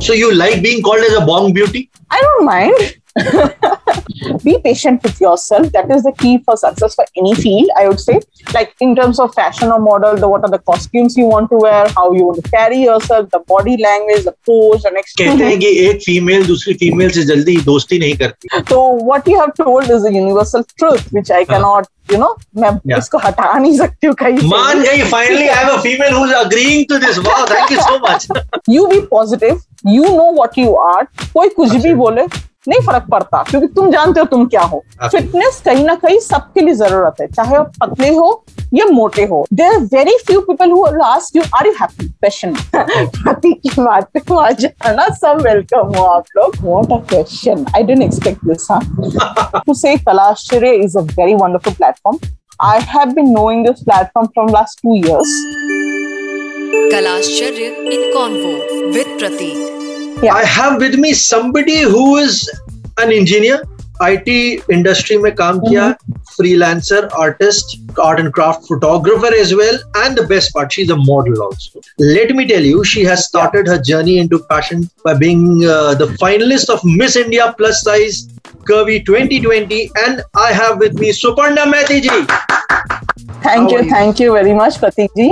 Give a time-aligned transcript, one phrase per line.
[0.00, 1.90] So you like being called as a bong beauty?
[2.10, 3.76] I don't mind.
[4.43, 7.99] be patient with yourself that is the key for success for any field i would
[7.99, 8.19] say
[8.53, 11.57] like in terms of fashion or model the what are the costumes you want to
[11.65, 15.57] wear how you want to carry yourself the body language the pose and कहते हैं
[15.59, 18.79] कि एक female दूसरी female से जल्दी दोस्ती नहीं करती so
[19.09, 22.31] what you have told is a universal truth which i cannot you know
[22.63, 22.97] मैं Yeah.
[22.99, 26.33] इसको हटा नहीं सकती हूँ कहीं से मान गई finally I have a female who's
[26.41, 28.27] agreeing to this wow thank you so much
[28.69, 29.61] you be positive
[29.93, 31.03] you know what you are
[31.33, 32.25] कोई कुछ भी अच्छा। बोले
[32.68, 36.60] नहीं फ़र्क पड़ता क्योंकि तुम जानते हो तुम क्या हो। फिटनेस कहीं ना कहीं सबके
[36.60, 40.84] लिए ज़रूरत है चाहे आप पतले हो या मोटे हो। There very few people who
[41.04, 46.04] ask you are you happy question पति की बात पे वहाँ जाना सब वेलकम हो
[46.04, 48.68] आप लोग। What a question I didn't expect this
[49.66, 52.18] to say Kalashare is a very wonderful platform.
[52.60, 55.34] I have been knowing this platform from last two years.
[56.94, 58.54] Kalashcharya in Convo
[58.96, 59.20] with
[60.19, 60.29] Pratik.
[60.29, 62.49] I have with me somebody who is
[62.97, 63.63] an engineer
[64.05, 64.27] IT
[64.71, 65.83] industry में काम किया
[66.37, 71.43] freelancer artist art and craft photographer as well and the best part she's a model
[71.45, 71.79] also
[72.15, 76.07] let me tell you she has started her journey into fashion by being uh, the
[76.23, 78.19] finalist of Miss India plus size
[78.71, 82.19] curvy 2020 and I have with me Suparna Mehti ji
[83.47, 83.89] Thank How you, are you?
[83.89, 85.29] thank you very much, Pratik ji,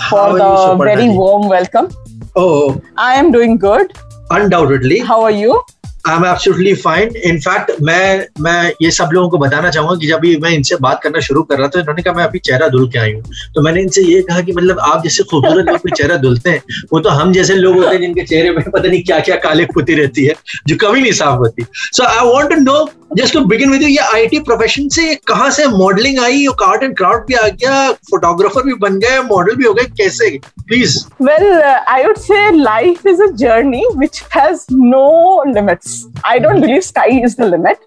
[0.00, 1.18] How for are you, the Suparna very ji?
[1.24, 1.90] warm welcome.
[2.34, 3.96] oh I am doing good.
[4.31, 5.63] undoubtedly How are you?
[6.07, 10.19] I am absolutely fine in fact मैं मैं ये सब लोगों को बताना चाहूँगा कि जब
[10.19, 12.87] भी मैं इनसे बात करना शुरू कर रहा था, इन्होंने कहा, मैं अभी चेहरा धुल
[12.91, 13.23] के आई हूँ।
[13.55, 16.61] तो मैंने इनसे ये कहा कि मतलब आप जैसे खूबसूरत लोग चेहरा धुलते हैं,
[16.93, 19.65] वो तो हम जैसे लोग होते हैं जिनके चेहरे में पता नहीं क्या क्या काले
[19.73, 20.35] पुती रहती है,
[20.67, 23.97] जो कभी नहीं साफ़ होती। So I want to know just to begin with ये
[24.13, 26.45] आईटी प्रोफेशन से कहाँ से मॉडलिंग आई?
[26.63, 30.29] आर्ट एंड क्राफ्ट भी आ गया फोटोग्राफर भी बन गए मॉडल भी हो गए, कैसे?
[30.59, 35.05] Please well I would say life is a journey which has no
[35.53, 35.94] limits.
[36.24, 37.78] I don't believe sky is the limit.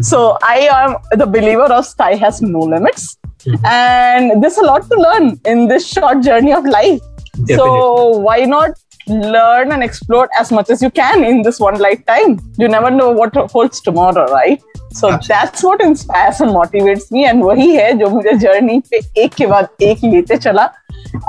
[0.00, 3.18] So I am the believer of sky has no limits.
[3.64, 7.00] And there's a lot to learn in this short journey of life.
[7.48, 8.70] So why not
[9.08, 12.38] learn and explore as much as you can in this one lifetime?
[12.58, 14.62] You never know what holds tomorrow, right?
[14.92, 15.26] So Absolutely.
[15.28, 17.24] that's what inspires and motivates me.
[17.24, 20.64] And वही है जो मुझे journey पे एक के बाद एक लेते चला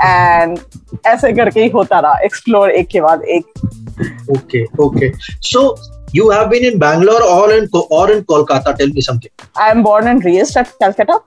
[0.02, 0.58] एंड
[1.06, 3.52] ऐसे करके ही होता रहा एक्सप्लोर एक के बाद एक
[4.28, 5.12] Okay, okay.
[5.40, 5.76] So
[6.12, 7.68] you have been in Bangalore or in
[8.00, 8.76] or in Kolkata.
[8.82, 9.30] Tell me something.
[9.64, 11.18] I am born and raised at Calcutta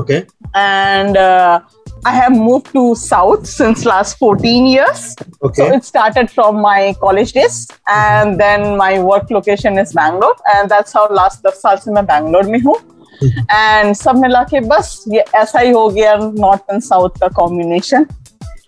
[0.00, 0.18] Okay.
[0.54, 1.60] and uh,
[2.08, 5.04] I have moved to South since last 14 years.
[5.42, 5.62] Okay.
[5.62, 7.56] So it started from my college days,
[7.94, 12.04] and then my work location is Bangalore, and that's how last 10 साल से मैं
[12.12, 12.76] बैंगलोर में हूँ.
[13.24, 18.06] And सब मिला के बस ये ऐसा ही हो गया नॉर्थ एंड साउथ का कॉम्बिनेशन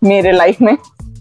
[0.04, 0.76] मेरे लाइफ में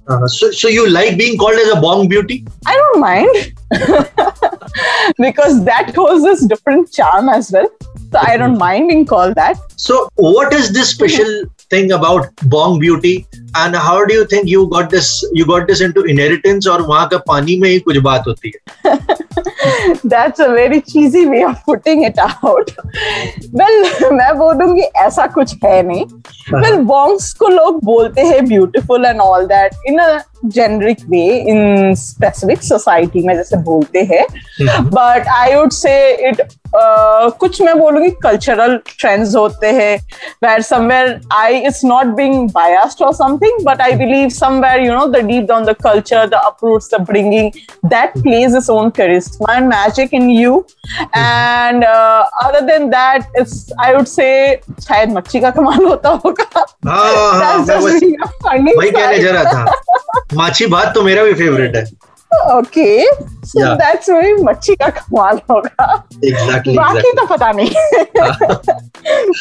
[0.09, 2.45] uh, so, so you like being called as a bong beauty?
[2.67, 3.53] I don't mind
[5.19, 7.69] because that holds this different charm as well.
[8.11, 9.59] So I don't mind being called that.
[9.77, 13.27] So, what is this special thing about bong beauty,
[13.57, 17.07] and how do you think you got this you got this into inheritance और वहाँ
[17.09, 18.61] का पानी में ही कुछ बात होती है?
[20.07, 22.71] That's a very cheesy way of putting it out
[23.55, 26.05] well मैं बोल दूँगी ऐसा कुछ है नहीं।
[26.55, 31.25] वेल बॉन्ग्स हाँ। को लोग बोलते हैं beautiful and all that in a generic way
[31.51, 34.25] in specific society में जैसे बोलते हैं।
[34.91, 35.93] But I would say
[36.29, 36.43] it
[36.75, 39.97] कुछ मैं बोलूँगी कल्चरल ट्रेंड्स होते हैं
[40.45, 42.49] where somewhere I is not being
[43.43, 46.99] something, but I believe somewhere you know the deep down the culture, the uproots, the
[46.99, 47.53] bringing
[47.85, 50.67] that plays its own charisma and magic in you.
[51.15, 56.65] And uh, other than that, it's I would say शायद मच्छी का कमाल होता होगा.
[56.87, 59.19] हाँ हाँ वही कहने.
[59.19, 61.85] जा रहा था माछी भात तो मेरा भी फेवरेट है
[62.51, 63.05] Okay,
[63.49, 63.73] so Yeah.
[63.81, 64.09] that's
[64.45, 65.87] मच्छी का कमाल होगा.
[66.25, 67.71] एग्जैक्टली बाकी तो पता नहीं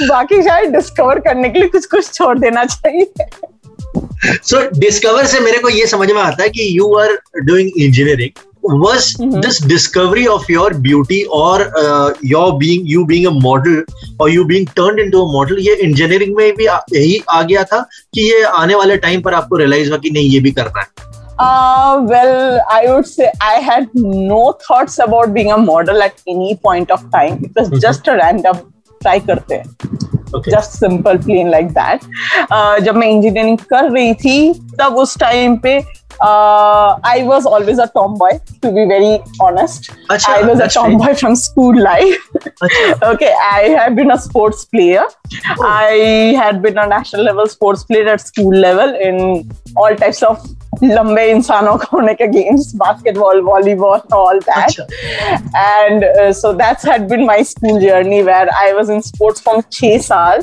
[0.07, 3.05] बाकी शायद डिस्कवर करने के लिए कुछ कुछ छोड़ देना चाहिए
[3.97, 8.47] सो डिस्कवर से मेरे को ये समझ में आता है कि you are doing engineering
[8.81, 9.39] was Mhm.
[9.43, 13.79] this discovery of your beauty or uh, your being you being a model
[14.19, 17.79] or you being turned into a model ये इंजीनियरिंग में भी यही आ गया था
[18.13, 21.09] कि ये आने वाले टाइम पर आपको रियलाइज़ हुआ कि नहीं ये भी करना है
[21.43, 22.35] Uh, well,
[22.71, 23.85] I would say I had
[24.31, 27.39] no thoughts about being a model at any point of time.
[27.47, 27.81] It was Mhm.
[27.85, 28.59] just a random
[29.01, 34.95] try करते हैं just simple plain like that जब मैं इंजीनियरिंग कर रही थी तब
[34.97, 35.81] उस time पे
[36.23, 37.85] I was always a
[38.17, 38.31] tomboy
[38.63, 39.91] to be very honest
[40.29, 40.67] I was a
[40.97, 42.35] tomboy from school life
[43.05, 48.07] okay I have been a sports player I had been a national level sports player
[48.07, 49.21] at school level in
[49.77, 50.47] all types of
[50.83, 54.79] लंबे इंसानों को होने के games basketball volleyball all that
[55.55, 56.03] and
[56.33, 60.41] so that's had been my school journey where I was in sports from 6 साल.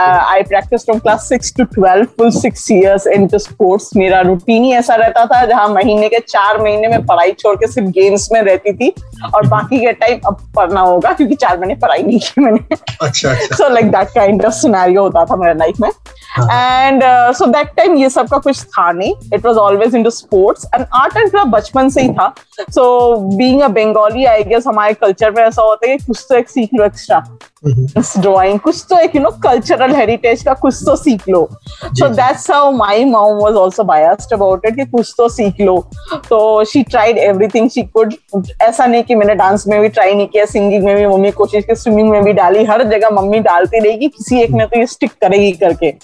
[0.00, 4.72] I practice from class 6 to 12 full 6 years into sports मेरा routine ही
[4.74, 8.40] ऐसा रहता था जहाँ महीने के चार महीने में पढ़ाई छोड़ के सिर्फ़ गेम्स में
[8.42, 8.92] रहती थी.
[9.34, 13.34] और बाकी का टाइम अब पढ़ना होगा क्योंकि चार महीने पढ़ाई नहीं की मैंने। अच्छा
[13.34, 17.02] so like that kind of scenario होता था मेरे लाइफ में। एंड
[17.36, 20.86] सो दैट टाइम ये सब का कुछ था नहीं। It was always in sports and
[20.94, 25.30] art and craft बचपन से ही था। So being a Bengali I guess हमारे कल्चर
[25.30, 27.24] में ऐसा होता है कि कुछ तो एक सीख लो एक्स्ट्रा
[27.66, 31.48] ड्राइंग कुछ तो एक यू नो कल्चरल हेरिटेज का कुछ तो सीख लो।
[31.84, 35.78] So that's how my mom was also biased about it कि कुछ तो सीख लो।
[36.28, 38.14] तो she tried everything she could
[38.62, 41.64] ऐसा नहीं कि मैंने डांस में भी ट्राई नहीं किया सिंगिंग में भी मम्मी कोशिश
[41.64, 44.86] की स्विमिंग में भी डाली हर जगह मम्मी डालती रहेगी किसी एक ने तो ये
[44.86, 45.94] स्टिक करेगी करके।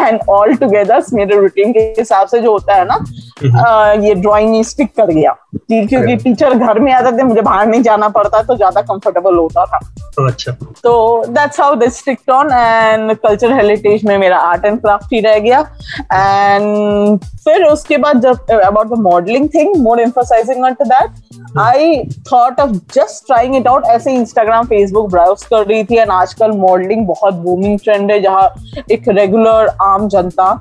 [0.00, 4.62] एंड ऑल टुगेदर मेरे रूटीन के हिसाब से जो होता है ना uh, ये ड्राइंग
[4.64, 8.56] स्टिक कर गया। क्योंकि टीचर घर में आते थे मुझे बाहर नहीं जाना पड़ता तो
[8.56, 9.78] ज़्यादा कंफर्टेबल होता था।
[10.26, 10.52] अच्छा।
[10.84, 10.92] तो
[11.28, 15.38] that's how this sticked on and culture heritage में मेरा आर्ट एंड क्राफ्ट ही रह
[15.38, 15.60] गया.
[16.12, 22.02] एंड फिर उसके बाद जब about the modelling thing more emphasising on to that I
[22.32, 26.56] thought of just trying it out ऐसे इंस्टाग्राम फेसबुक ब्राउज कर रही थी एंड आजकल
[26.58, 28.48] मॉडलिंग बहुत बूमिंग ट्रेंड है जहाँ
[28.92, 30.52] एक रेगुलर आम जनता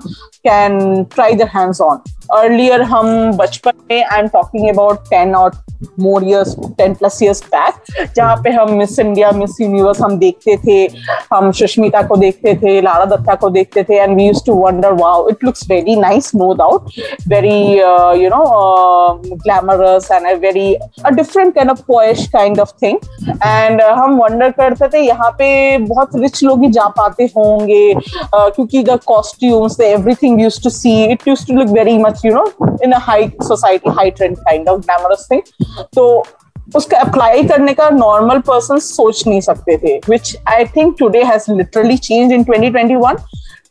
[0.48, 2.02] can try the hands on
[2.32, 5.52] earlier हम बचपन में I am talking about ten और
[6.00, 10.56] more years ten plus years back जहाँ पे हम मिस इंडिया मिस यूनिवर्स हम देखते
[10.58, 10.78] थे
[11.34, 14.94] हम सुष्मिता को देखते थे लारा दत्ता को देखते थे and we use to wonder
[14.94, 16.92] wow it looks very nice no doubt
[17.28, 17.58] very
[18.24, 18.44] you know
[19.26, 22.98] glamorous and a very a different kind of posh kind of thing
[23.30, 28.84] and हम वंडर करते थे यहाँ पे बहुत रिच लोग ही जा पाते होंगे क्योंकि
[28.84, 32.46] the costumes everything use to see it use to look very much you know
[32.84, 35.42] in high society high trend kind of glamorous thing
[35.96, 36.08] तो
[36.76, 41.52] उसका अप्लाई करने का नॉर्मल पर्सन सोच नहीं सकते थे which I think today has
[41.52, 43.18] literally change in 2021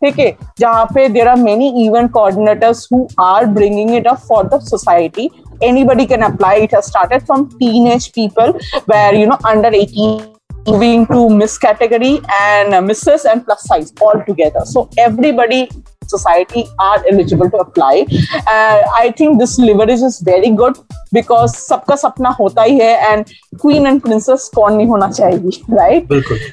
[0.05, 4.47] ठीक है, जहाँ पे there are many event coordinators who are bringing it up for
[4.47, 5.31] the society
[5.63, 6.55] anybody can apply.
[6.57, 8.53] It has started from teenage people
[8.87, 13.94] where, you know, under 18 moving to miss category and uh, misses and plus size
[14.02, 15.70] all together so everybody
[16.08, 18.06] society are eligible to apply.
[18.34, 20.78] Uh, I think this leverage is very good
[21.12, 23.32] because सबका सपना होता ही है and
[23.62, 26.08] queen and princess कौन नहीं होना चाहिए right?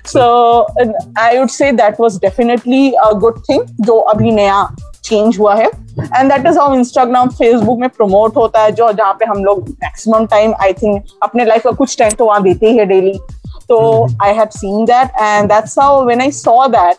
[0.05, 0.67] So
[1.19, 4.67] I would say that was definitely a good thing जो अभी नया
[5.05, 9.13] चेंज हुआ है and that is how Instagram Facebook में प्रमोट होता है जो जहाँ
[9.21, 12.71] पे हम लोग मैक्सिमम टाइम आई थिंक अपने लाइफ का कुछ टाइम तो वहाँ देते
[12.71, 13.19] ही है डेली
[13.70, 13.80] तो
[14.24, 16.98] I have seen that and that's how when I saw that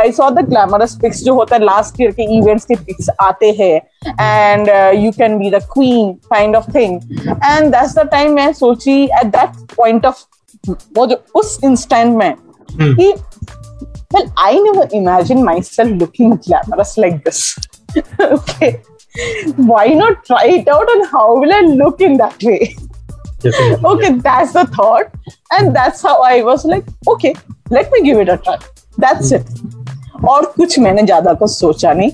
[0.00, 3.50] I saw the glamorous pics जो होता है लास्ट ईयर के इवेंट्स के पिक्स आते
[3.60, 3.74] हैं
[4.20, 4.68] and
[5.04, 9.26] you can be the queen kind of thing and that's the time मैं सोची at
[9.36, 10.24] that point of
[10.98, 12.94] वो जो उस इंस्टेंट में hmm.
[12.96, 13.12] कि
[14.12, 17.40] well i never imagined myself looking glamorous like this
[18.26, 18.70] okay
[19.70, 22.87] why not try it out and how will i look in that way Definitely.
[23.84, 25.12] okay that's the thought
[25.50, 27.32] and that's how i was like okay
[27.70, 28.58] let me give it a try.
[29.00, 32.10] That's it और कुछ मैंने ज़्यादा कुछ सोचा नहीं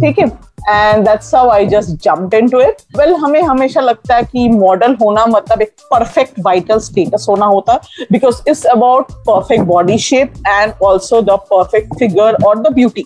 [0.00, 0.26] ठीक है?
[0.68, 4.94] And that's how I just jumped into it well हमें हमेशा लगता है कि मॉडल
[5.00, 10.34] होना मतलब एक परफेक्ट वाइटल स्टेटस होना होता है because it's about perfect body shape
[10.48, 13.04] and also the perfect figure और the beauty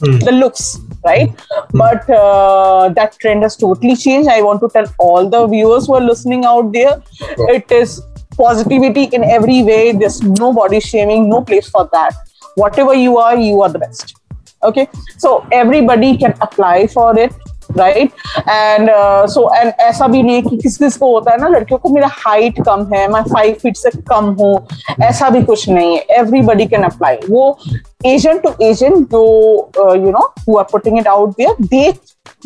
[0.00, 1.28] the looks right?
[1.30, 1.66] Mm.
[1.72, 4.28] but uh, that trend has totally changed.
[4.28, 7.02] I want to tell all the viewers who are listening out there
[7.48, 8.02] it is
[8.36, 9.92] positivity in every way.
[9.92, 12.14] There's no body shaming no place for that.
[12.56, 14.16] Whatever you are you are the best.
[14.62, 14.88] Okay?
[15.18, 17.32] So everybody can apply for it
[17.76, 18.10] right
[18.48, 18.90] and
[19.30, 22.08] so and ऐसा भी नहीं कि किस किस को होता है ना लड़कियों को मेरा
[22.12, 24.54] हाइट कम है मैं फाइव फीट से कम हूँ
[25.02, 27.58] ऐसा भी कुछ नहीं है। एवरीबडी कैन अप्लाई वो
[28.06, 31.92] एजेंट टू एजेंट जो you know who are putting it out there they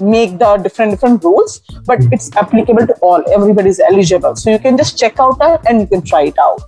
[0.05, 4.59] make the different different rules but it's applicable to all everybody is eligible so you
[4.63, 6.61] can just check out and you can try it out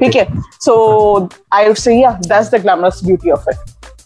[0.00, 0.26] ठीक है?
[0.64, 3.56] So I would say that's the glamorous beauty of it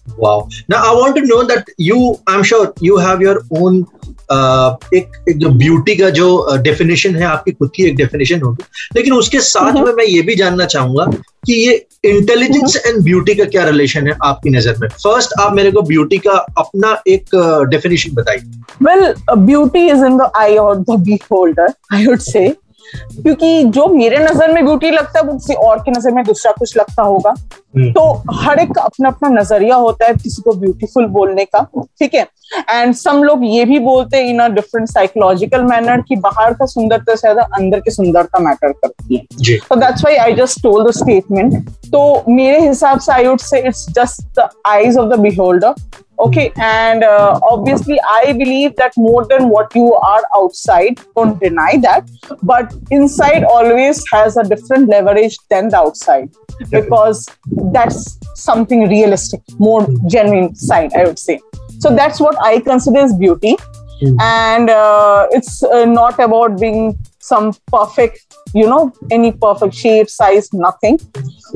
[0.06, 0.48] Wow.
[0.68, 3.84] Now I want to know that you, I'm sure you have your own
[4.30, 8.64] uh, एक, एक जो beauty का जो definition है आपकी खुद की एक डेफिनेशन होगी।
[8.96, 11.04] लेकिन उसके साथ में मैं ये भी जानना चाहूँगा
[11.46, 14.88] कि ये इंटेलिजेंस एंड ब्यूटी का क्या रिलेशन है आपकी नज़र में?
[14.88, 17.36] फ़र्स्ट आप मेरे को ब्यूटी का अपना एक
[17.70, 18.40] डेफिनेशन बताइए।
[18.82, 20.98] Well beauty is in the eye और the
[21.32, 22.48] beholder I would say
[22.92, 26.52] क्योंकि जो मेरे नज़र में ब्यूटी लगता है वो किसी और की नज़र में दूसरा
[26.52, 27.92] कुछ लगता होगा। हम्म। Hmm.
[27.94, 28.02] तो
[28.34, 31.60] हर एक का अपना अपना नज़रिया होता है किसी को ब्यूटीफुल बोलने का
[31.98, 32.26] ठीक है?
[32.70, 36.66] एंड सम लोग ये भी बोलते हैं in a different psychological manner कि बाहर का
[36.66, 40.88] सुंदरता से ज़्यादा अंदर की सुंदरता मैटर करती है। तो that's why I just told
[40.88, 45.20] the statement तो मेरे हिसाब से I would say it's just the eyes of the
[45.20, 45.74] beholder
[46.18, 52.34] okay and obviously I believe that more than what you are outside don't deny that
[52.44, 56.28] but inside always has a different leverage than the outside
[56.70, 57.26] because
[57.72, 61.40] that's something realistic, more genuine side, I would say.
[61.78, 63.56] So that's what I consider as beauty.
[64.00, 64.20] Hmm.
[64.20, 70.52] And uh, it's uh, not about being some perfect you know any perfect shape size
[70.52, 70.98] nothing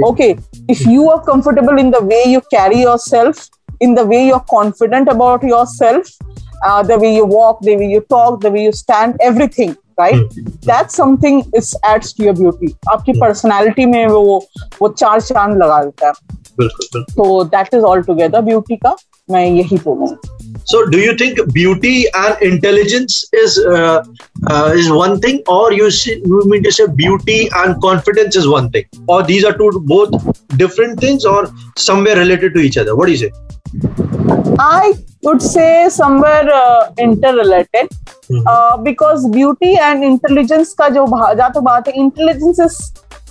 [0.09, 0.37] okay
[0.69, 3.49] if you are comfortable in the way you carry yourself
[3.81, 6.07] in the way you're confident about yourself
[6.65, 10.39] uh, the way you walk the way you talk the way you stand everything right
[10.63, 14.39] that's something is adds to your beauty आपकी personality में वो
[14.81, 18.97] वो चार चाँद लगा देता है तो that is all together beauty का
[19.31, 20.33] मैं यही बोलूँगी
[20.67, 24.03] So, do you think beauty and intelligence is uh,
[24.51, 28.49] uh, is one thing, or you see, you mean to say beauty and confidence is
[28.49, 30.15] one thing, or these are two both
[30.57, 32.97] different things, or somewhere related to each other?
[32.97, 33.33] What do you say?
[34.59, 37.89] I would say somewhere uh, interrelated
[38.31, 38.43] Mhm.
[38.53, 42.77] uh, because beauty and intelligence का जो भा- जहाँ तो बात है intelligence is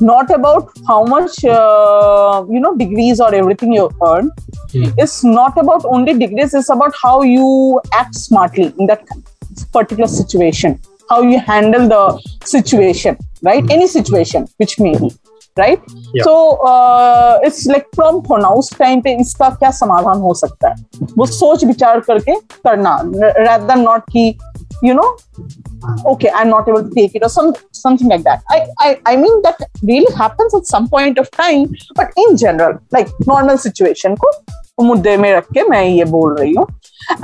[0.09, 4.29] not about how much uh, you know degrees or everything you earn
[4.75, 5.03] Mhm.
[5.05, 7.50] it's not about only degrees it's about how you
[8.01, 9.03] act smartly in that
[9.77, 10.79] particular situation
[11.12, 12.03] how you handle the
[12.53, 13.75] situation right mm-hmm.
[13.77, 15.09] any situation which may be
[15.60, 15.79] right
[16.17, 16.36] so
[17.45, 20.75] it's like from pronounce time पे इसका क्या समाधान हो सकता है?
[21.17, 21.36] वो hmm.
[21.36, 24.39] सोच विचार करके करना रेदर देन नॉट की
[24.83, 25.17] you know
[26.12, 29.17] okay I am not able to take it some something like that I I I
[29.17, 31.65] mean that really happens at some point of time
[31.98, 34.31] but in general like normal situation को
[34.81, 36.65] मुद्दे में रख के मैं ये बोल रही हूँ।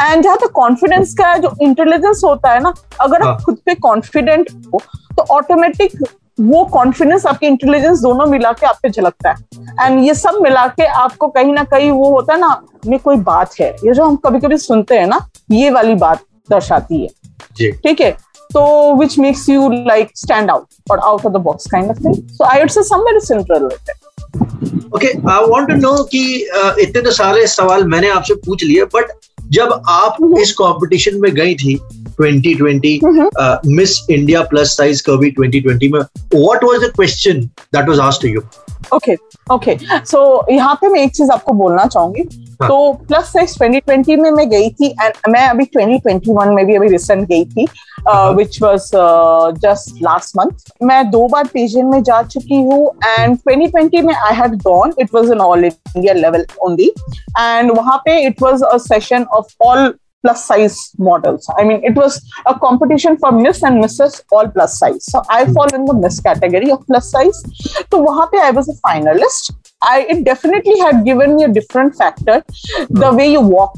[0.01, 3.75] एंड जहाँ तक कॉन्फिडेंस का जो इंटेलिजेंस होता है ना अगर आप हाँ। खुद पे
[3.75, 4.81] कॉन्फिडेंट हो
[5.17, 5.91] तो ऑटोमेटिक
[6.39, 9.35] वो कॉन्फिडेंस आपके इंटेलिजेंस दोनों मिला के आप पे झलकता है।
[9.81, 13.15] एंड ये सब मिला के आपको कहीं ना कहीं वो होता है ना में कोई
[13.27, 15.19] बात है। ये जो हम कभी कभी सुनते हैं ना
[15.51, 18.11] ये वाली बात दर्शाती है। ठीक है?
[18.53, 22.15] तो which makes you like stand out और out of the box kind of thing
[22.27, 26.23] so I would say somewhere is interrelated okay I want to know कि
[26.81, 29.11] इतने तो सारे सवाल मैंने आपसे पूछ लिए बट
[29.49, 31.79] जब आप हम्म। इस कंपटीशन में गई थी
[32.21, 37.41] 2020 हम्म। मिस इंडिया प्लस साइज़ कभी 2020 में what was the question
[37.75, 38.41] that was asked to you
[38.93, 39.15] okay
[39.53, 40.21] okay so
[40.51, 42.21] यहाँ पे मैं एक चीज़ आपको बोलना चाहूँगी
[42.61, 42.67] हाँ.
[42.69, 46.87] तो प्लस साइज़ 2020 में मैं गई थी एंड मैं अभी 2021 में भी अभी
[46.87, 47.67] रिसेंट गई थी.
[48.35, 48.89] Which was
[49.61, 54.35] just last month मैं दो बार पेजेंट में जा चुकी हूँ एंड 2020 में I
[54.35, 56.91] had gone it was an all India level only
[57.39, 59.93] and वहाँ पे it was a session of all
[60.24, 61.48] plus size models.
[61.58, 64.22] I mean, it was a competition for Miss and Mrs.
[64.32, 65.04] all plus size.
[65.04, 67.42] So I fall in the Miss category of plus size.
[67.90, 69.52] So वहाँ पे I was a finalist.
[69.82, 72.42] I it definitely had given me a different factor.
[72.88, 73.74] The way you walk.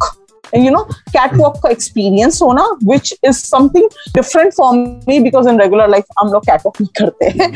[0.55, 4.73] You know, catwalk का experience होना, which is something different for
[5.09, 7.51] me because in regular life हम लोग catwalk नहीं करते हैं.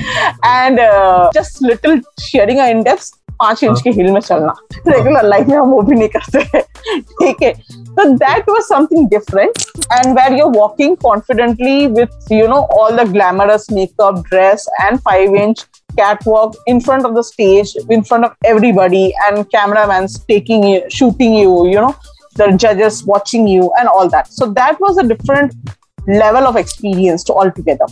[0.52, 4.54] And uh, just little sharing a index पांच inch की heel में चलना
[4.88, 7.54] रेगुलर लाइफ में हम वो भी नहीं करते हैं ठीक है
[7.99, 13.06] so that was something different and where you're walking confidently with you know all the
[13.16, 15.64] glamorous makeup dress and five inch
[15.99, 21.37] catwalk in front of the stage in front of everybody and cameraman's taking you shooting
[21.40, 21.94] you you know
[22.42, 25.76] the judges watching you and all that so that was a different
[26.08, 27.87] level of experience to altogether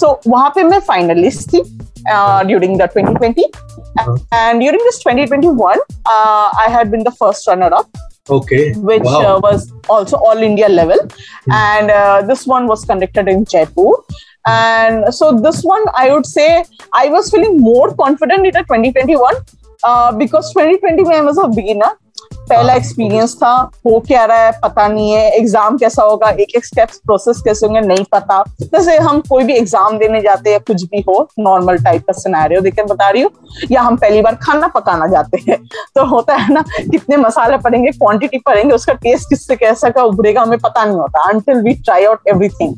[0.00, 1.62] so वहां पे मैं finalist थी
[2.14, 3.46] uh, during the 2020
[4.40, 5.78] and during this 2021
[6.14, 10.68] uh, i had been the first runner up okay which uh, was also all India
[10.68, 10.98] level.
[11.50, 13.92] And uh, this one was conducted in Jaipur.
[14.46, 19.34] And so this one, I would say, I was feeling more confident in the 2021
[19.84, 21.92] uh, because 2020 में I was a beginner.
[22.51, 23.51] पहला experience था
[23.85, 27.65] हो क्या रहा है पता नहीं है एग्ज़ाम कैसा होगा एक एक स्टेप्स प्रोसेस कैसे
[27.65, 31.77] होंगे नहीं पता। जैसे हम कोई भी एग्ज़ाम देने जाते हैं कुछ भी हो नॉर्मल
[31.83, 33.31] टाइप का सिनेरियो देख बता रही हूँ
[33.71, 35.57] या हम पहली बार खाना पकाना जाते हैं
[35.95, 40.41] तो होता है ना कितने मसाले पड़ेंगे क्वांटिटी पड़ेंगे उसका टेस्ट किससे कैसा का उभरेगा
[40.41, 42.75] हमें पता नहीं होता until we try out everything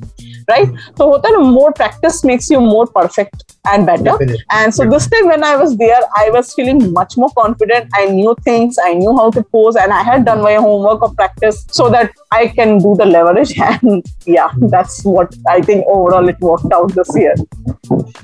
[0.51, 4.37] right तो होता है ना more practice makes you more perfect and better Definitely.
[4.51, 8.05] and so this time when i was there i was feeling much more confident i
[8.13, 11.59] knew things i knew how to pose and i had done my homework of practice
[11.81, 16.48] so that i can do the leverage and yeah that's what i think overall it
[16.52, 17.36] worked out this year.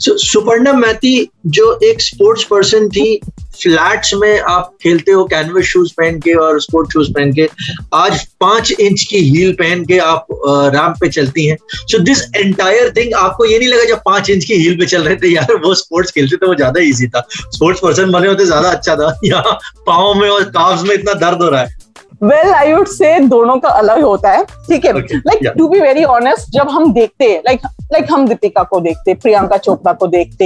[0.01, 3.19] सो सुपर्णा मैती जो एक sports person थी
[3.61, 7.47] flats में आप खेलते हो canvas shoes पहन के और स्पोर्ट शूज़ पहन के
[7.93, 10.27] आज पाँच इंच की हील पहन के आप
[10.75, 14.45] रैंप पे चलती हैं। सो दिस एंटायर थिंग आपको ये नहीं लगा जब पाँच इंच
[14.45, 17.25] की हील पे चल रहे थे यार वो स्पोर्ट्स खेलते थे वो ज़्यादा इजी था।
[17.31, 21.43] स्पोर्ट्स पर्सन बने होते ज़्यादा अच्छा था। यहाँ पाओ में और काफ्स में इतना दर्द
[21.43, 21.77] हो रहा है।
[22.21, 24.93] वेल आई वुड से दोनों का अलग होता है। ठीक है?
[24.93, 27.61] Like to be very honest जब हम देखते हैं लाइक
[27.93, 30.45] लाइक हम दीपिका को देखते प्रियंका चोपड़ा को देखते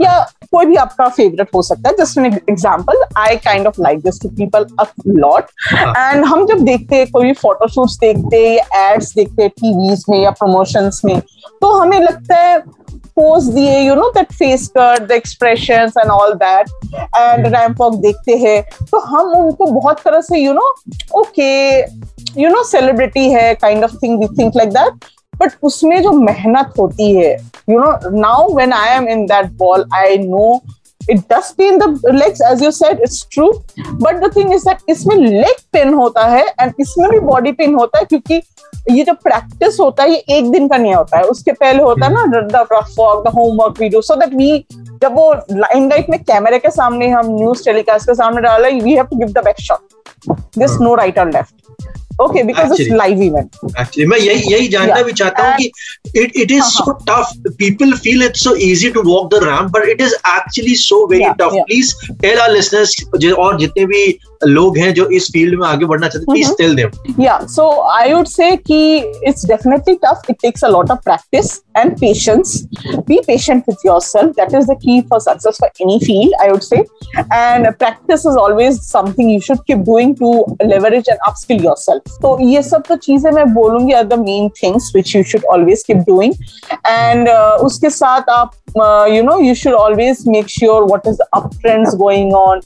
[0.00, 0.18] या
[0.52, 4.20] कोई भी आपका फेवरेट हो सकता है just an example I kind of like this
[4.22, 8.90] to people a lot and हम जब देखते हैं कोई भी फोटोशूट्स देखते हैं या
[8.90, 11.18] एड्स देखते हैं टीवीज में या प्रमोशंस में
[11.60, 12.58] तो हमें लगता है
[13.16, 16.68] पोज दिए you know that face cut the expressions and all that
[17.16, 20.74] and walk देखते हैं तो हम उनको बहुत तरह से you know
[21.18, 21.50] okay
[22.40, 25.04] you know celebrity है kind of thing we think like that
[25.36, 27.32] but उसमें जो मेहनत होती है
[27.70, 30.60] you know now when I am in that ball I know
[31.12, 33.52] it does pain the legs, as you said, it's true.
[34.00, 37.74] But the thing is that इसमें leg pain होता है and इसमें भी बॉडी पेन
[37.74, 38.40] होता है क्योंकि
[38.90, 42.06] ये जो प्रैक्टिस होता है, ये एक दिन का नहीं होता है। उसके पहले होता
[42.06, 44.64] है ना the rough work the homework video so that we
[45.02, 48.94] जब वो लाइन लाइट में कैमरे के सामने हम न्यूज़ टेलीकास्ट के सामने डाला we
[48.94, 51.60] have to give the best shot this no right और left
[52.20, 55.70] okay because it's live event actually मैं यही यही जानना भी चाहता हूँ कि
[56.16, 59.88] it it is so tough people feel it's so easy to walk the ramp but
[59.88, 62.96] it is actually so very tough please tell our listeners
[63.36, 64.02] और जितने भी
[64.42, 67.68] लोग हैं जो इस फ़ील्ड में आगे बढ़ना चाहते हैं प्लीज़ टेल देम या सो
[67.90, 68.80] आई वुड से कि
[69.28, 72.54] it's definitely tough it takes a lot of practice and patience
[73.08, 76.60] be patient with yourself that is the key for success for any field I would
[76.62, 80.32] say and practice is always something you should keep doing to
[80.64, 84.90] leverage and upskill yourself तो ये सब तो चीज़ें मैं बोलूँगी are the main things
[84.94, 86.34] which you should always keep doing
[86.86, 91.28] and उसके साथ आप uh, you know you should always make sure what is the
[91.34, 92.60] uptrends going on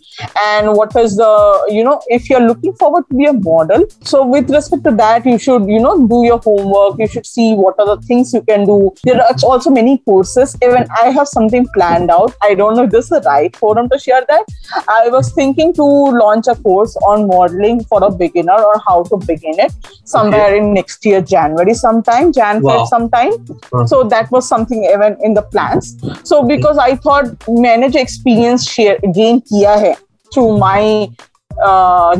[0.46, 3.86] and what is the you know if you're looking forward to be a model.
[4.02, 6.98] So with respect to that you should you know do your homework.
[6.98, 8.92] You should see what are the things you can do.
[9.04, 10.56] There are also many courses.
[10.62, 12.34] Even i have something planned out.
[12.42, 14.44] I don't know if this is the right forum to share that.
[14.88, 19.16] I was thinking to launch a course on modeling for a beginner or how to
[19.16, 19.72] begin it
[20.04, 20.58] somewhere okay.
[20.58, 22.84] in next year january sometime jan wow.
[22.84, 23.32] sometime.
[23.32, 23.86] Uh-huh.
[23.86, 25.93] so that was something even in the plans
[26.24, 29.94] so because I thought मैंने जो experience share gain किया है
[30.32, 31.08] through my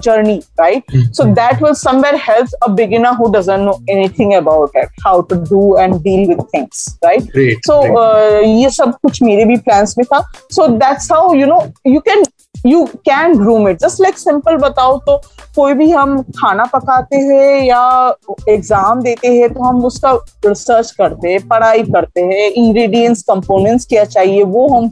[0.05, 4.89] journey right so that will somewhere help a beginner who doesn't know anything about it
[5.07, 7.81] how to do and deal with things right so
[8.45, 10.21] ये सब कुछ मेरे भी plans में था.
[10.53, 12.23] So that's how you know you can
[12.67, 15.17] you can groom it just like simple बताओ तो
[15.57, 17.83] कोई भी हम खाना पकाते हैं या
[18.49, 20.13] एग्ज़ाम देते हैं तो हम उसका
[20.47, 24.91] रिसर्च करते हैं, पढ़ाई करते हैं इंग्रेडिएंट्स कंपोनेंट्स क्या चाहिए वो हम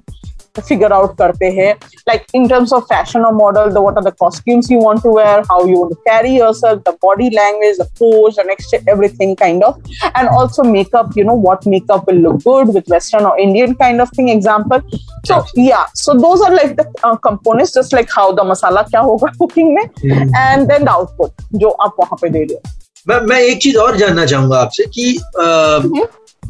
[0.61, 1.75] figure out karte hai
[2.07, 5.11] like in terms of fashion or model the what are the costumes you want to
[5.11, 9.35] wear how you want to carry yourself the body language the pose and next everything
[9.35, 9.81] kind of
[10.15, 14.01] and also makeup you know what makeup will look good with western or indian kind
[14.03, 14.83] of thing example
[15.25, 19.05] so yeah so those are like the uh, components just like how the masala kya
[19.09, 20.39] hoga cooking mein mm.
[20.45, 23.77] and then the output jo aap wahan pe de rahe ho मैं मैं एक चीज़
[23.79, 25.07] और जानना चाहूँगा आपसे कि
[25.41, 25.47] आ,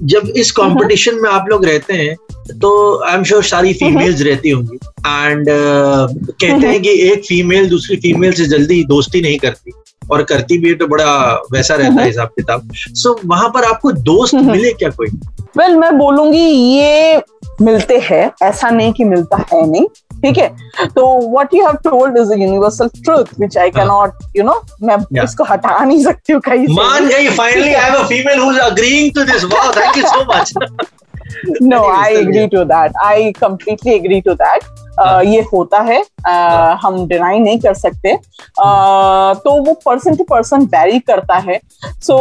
[0.03, 2.17] जब इस कंपटीशन में आप लोग रहते हैं
[2.59, 4.77] तो आई एम श्योर सारी फीमेल्स रहती होंगी।
[5.07, 9.73] एंड uh, कहते हैं कि एक फीमेल दूसरी फीमेल से जल्दी दोस्ती नहीं करती।
[10.11, 13.65] और करती भी है तो बड़ा वैसा रहता है हिसाब किताब। सो so, वहाँ पर
[13.65, 15.09] आपको दोस्त मिले क्या कोई?
[15.09, 17.23] वेल well, मैं बोलूँगी ये
[17.63, 19.87] मिलते हैं। ऐसा नहीं कि मिलता है नहीं।
[20.25, 20.49] ठीक है?
[20.95, 24.63] तो what you have told is a universal truth which I can not you know
[24.83, 25.25] मैं yeah.
[25.25, 28.61] इसको हटा नहीं सकती हूँ कहीं मान गई finally I have a female who is
[28.61, 30.55] agreeing to this wow thank you so much
[31.63, 32.93] no i agree to that.
[33.03, 34.67] I completely agree to that.
[35.01, 40.25] Uh, ये होता है। uh, हम डिनाई नहीं कर सकते। uh, तो वो पर्सन टू
[40.31, 41.61] पर्सन वेरी करता है।
[42.01, 42.17] So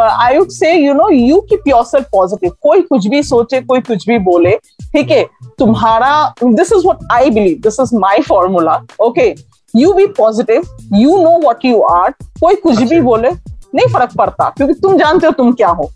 [0.00, 3.80] I would say you know you keep your self positive कोई कुछ भी सोचे कोई
[3.80, 5.24] कुछ भी बोले ठीक है?
[5.58, 9.34] तुम्हारा this is what I believe this is my formula okay
[9.74, 10.62] you be positive
[10.94, 13.30] you know what you are कोई कुछ भी अच्छा। बोले
[13.74, 15.90] नहीं फ़र्क पड़ता क्योंकि तुम जानते हो तुम क्या हो।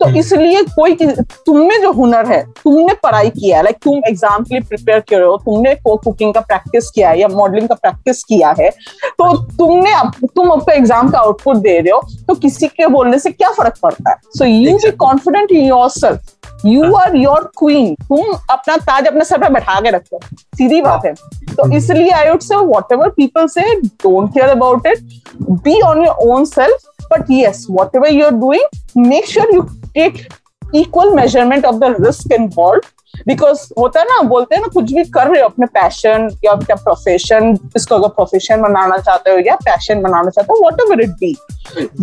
[0.00, 4.44] तो हम्म। इसलिए कोई तुमने जो हुनर है तुमने पढ़ाई किया है लाइक तुम एग्ज़ाम
[4.44, 7.68] के लिए प्रिपेयर कर रहे हो तुमने को कुकिंग का प्रैक्टिस किया है या मॉडलिंग
[7.68, 9.94] का प्रैक्टिस किया है तो तुमने
[10.26, 13.78] तुम अपने एग्ज़ाम का आउटपुट दे रहे हो तो किसी के बोलने से क्या फ़र्क
[13.82, 14.16] पड़ता है?
[14.36, 19.24] So you be confident in your self you are your queen तुम अपना ताज अपने
[19.24, 21.12] सर पे बैठा के रखते हो सीधी बात है।
[21.54, 22.56] तो इसलिए I would say
[22.92, 24.98] whatever people say don't care about it
[25.42, 30.28] be on your own self but yes, whatever you're doing, make sure you take
[30.72, 32.94] equal measurement of the risk involved.
[33.26, 36.54] Because होता है ना, बोलते हैं ना, कुछ भी कर रहे हो, अपने पैशन या
[36.56, 41.10] क्या प्रोफेशन इसको अगर प्रोफेशन बनाना चाहते हो या पैशन बनाना चाहते हो whatever it
[41.20, 41.34] be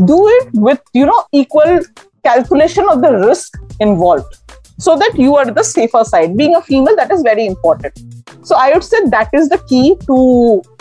[0.08, 1.78] do it with you know equal
[2.28, 4.24] calculation of the risk involve
[4.84, 8.00] so that you are the safer side being a female that is very important
[8.48, 10.18] so I would say that is the key to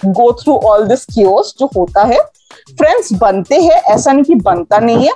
[0.07, 1.25] go through all this की
[1.59, 2.19] जो होता है
[2.71, 5.13] friends बनते हैं ऐसा नहीं कि बनता नहीं है।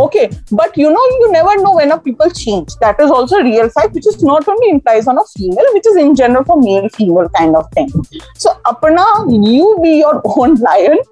[0.00, 3.68] Okay but you know you never know when a people change that is also real
[3.68, 6.88] fact which is not only implies on a female which is in general for male
[6.96, 8.02] female kind of thing
[8.38, 11.02] so अपना you be your own lion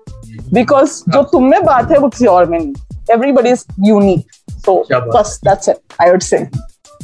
[0.52, 2.72] because जो तुम में बात है वो किसी और में नहीं।
[3.10, 4.32] एवरीबडी इज़ यूनिक
[4.64, 6.38] सो बस that's it I would say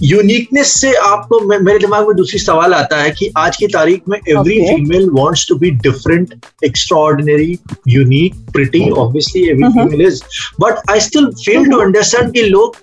[0.04, 4.18] uniqueness से आपको मेरे दिमाग में दूसरी सवाल आता है कि आज की तारीख में
[4.18, 6.34] every female wants to be different
[6.64, 10.22] extraordinary unique pretty obviously every female is
[10.60, 12.76] but I still fail to understand कि लोग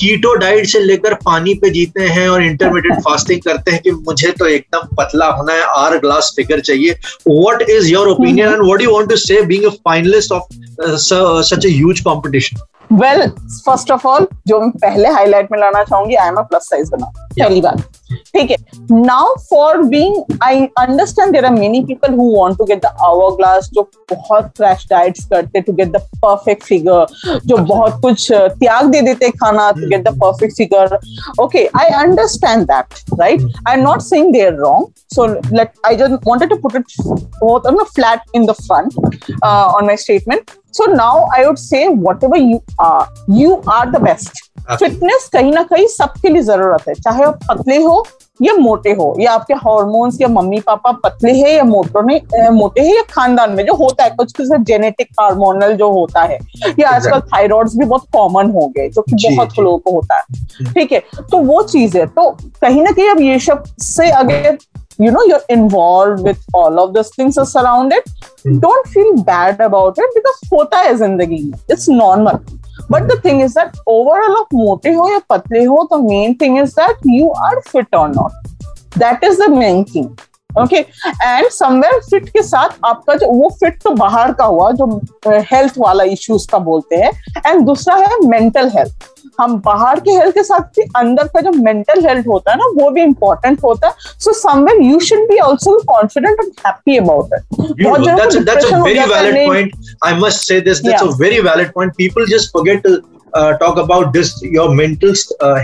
[0.00, 4.30] कीटो डाइट से लेकर पानी पे जीते हैं और इंटरमीडिएट फास्टिंग करते हैं कि मुझे
[4.38, 6.92] तो एकदम पतला होना है आर ग्लास फिगर चाहिए।
[7.28, 11.66] What is your opinion and what you want to say being a finalist of such
[11.66, 12.56] a huge competition
[12.92, 13.28] well
[13.66, 16.90] first of all जो मैं पहले हाईलाइट में लाना चाहूँगी I am a plus size
[16.90, 18.56] बना। पहली बात। ठीक है?
[18.90, 22.92] Now for being I understand there are many people who want to get the
[23.36, 28.90] hourglass जो बहुत क्रैश डाइट्स करते to get the perfect figure जो बहुत कुछ त्याग
[28.90, 30.98] दे देते खाना to get the perfect figure
[31.44, 35.96] okay I understand that right I am not saying they are wrong so let i
[35.96, 36.84] just wanted to put it
[37.40, 38.94] both on a flat in the front
[39.42, 40.58] uh, on my statement.
[40.72, 44.42] So now i would say whatever you are you are the best.
[44.70, 48.06] Fitness कहीं ना कहीं सबके लिए ज़रूरत है। चाहे आप पतले हो
[48.40, 52.80] या मोटे हो या आपके हॉर्मोन्स या मम्मी पापा पतले हैं या मोटो ने मोटे
[52.80, 56.38] हैं या खानदान में जो होता है कुछ कुछ जेनेटिक हार्मोनल जो होता है।
[56.78, 60.64] या आजकल थायराइड्स भी बहुत कॉमन हो गए जो कि बहुत लोगों को होता है।
[60.64, 61.00] ठीक है
[61.30, 62.30] तो वो चीज़ है। तो
[62.62, 64.56] कहीं ना कहीं अब ये सबसे अगर
[64.98, 68.04] you know you're involved with all of those things are surrounded
[68.44, 68.60] mm.
[68.60, 72.38] don't feel bad about it because hota hai zindagi it's normal
[72.94, 76.56] but the thing is that overall of mote ho ya patle ho the main thing
[76.64, 78.32] is that you are fit or not
[79.04, 80.08] that is the main thing
[80.60, 84.86] okay and somewhere fit के साथ आपका जो वो fit तो बाहर का हुआ जो
[85.50, 87.10] हेल्थ वाला इश्यूज़ का बोलते हैं
[87.46, 89.08] एंड दूसरा है मेंटल हेल्थ
[89.40, 92.66] हम बाहर के हेल्थ के साथ भी अंदर का जो मेंटल हेल्थ होता है ना
[92.82, 97.34] वो भी इम्पोर्टेंट होता है so somewhere you should be also confident and happy about
[97.34, 101.12] it that's a, that's a very valid point i must say this that's yeah.
[101.12, 102.88] a very valid point people just forget
[103.60, 105.14] talk about this your mental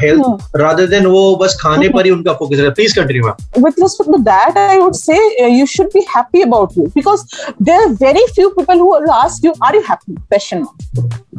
[0.03, 3.83] health rather than वो बस खाने पर ही उनका focus रहता please continue ma'am with
[3.83, 7.25] respect to that I would say you should be happy about you because
[7.63, 10.65] there are very few people who will ask you are you happy question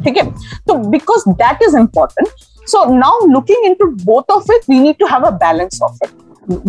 [0.04, 0.26] ठीक है?
[0.68, 5.06] तो because that is important so now looking into both of it we need to
[5.06, 6.10] have a balance of it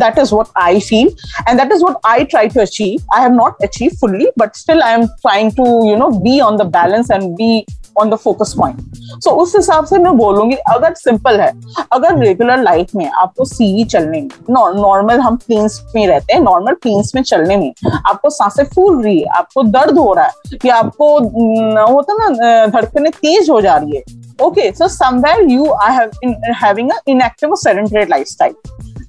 [0.03, 1.09] that is what i feel,
[1.47, 3.03] and that is what i try to achieve.
[3.13, 6.57] I have not achieved fully, but still i am trying to, you know, be on
[6.57, 7.65] the balance and be
[7.99, 11.51] on the focus point so उस हिसाब से मैं बोलूँगी, अगर simple है,
[11.93, 16.73] अगर regular life में आपको सीढ़ी चलने में नॉर्मल हम प्लेन्स में रहते हैं नॉर्मल
[16.81, 20.75] प्लेन्स में चलने में, आपको साँसें फूल रही है, आपको दर्द हो रहा है, या
[20.75, 21.07] आपको
[21.93, 24.03] होता ना धड़कने तेज हो जा रही है
[24.45, 26.07] okay so somewhere you I
[26.63, 28.53] having a inactive sedentary lifestyle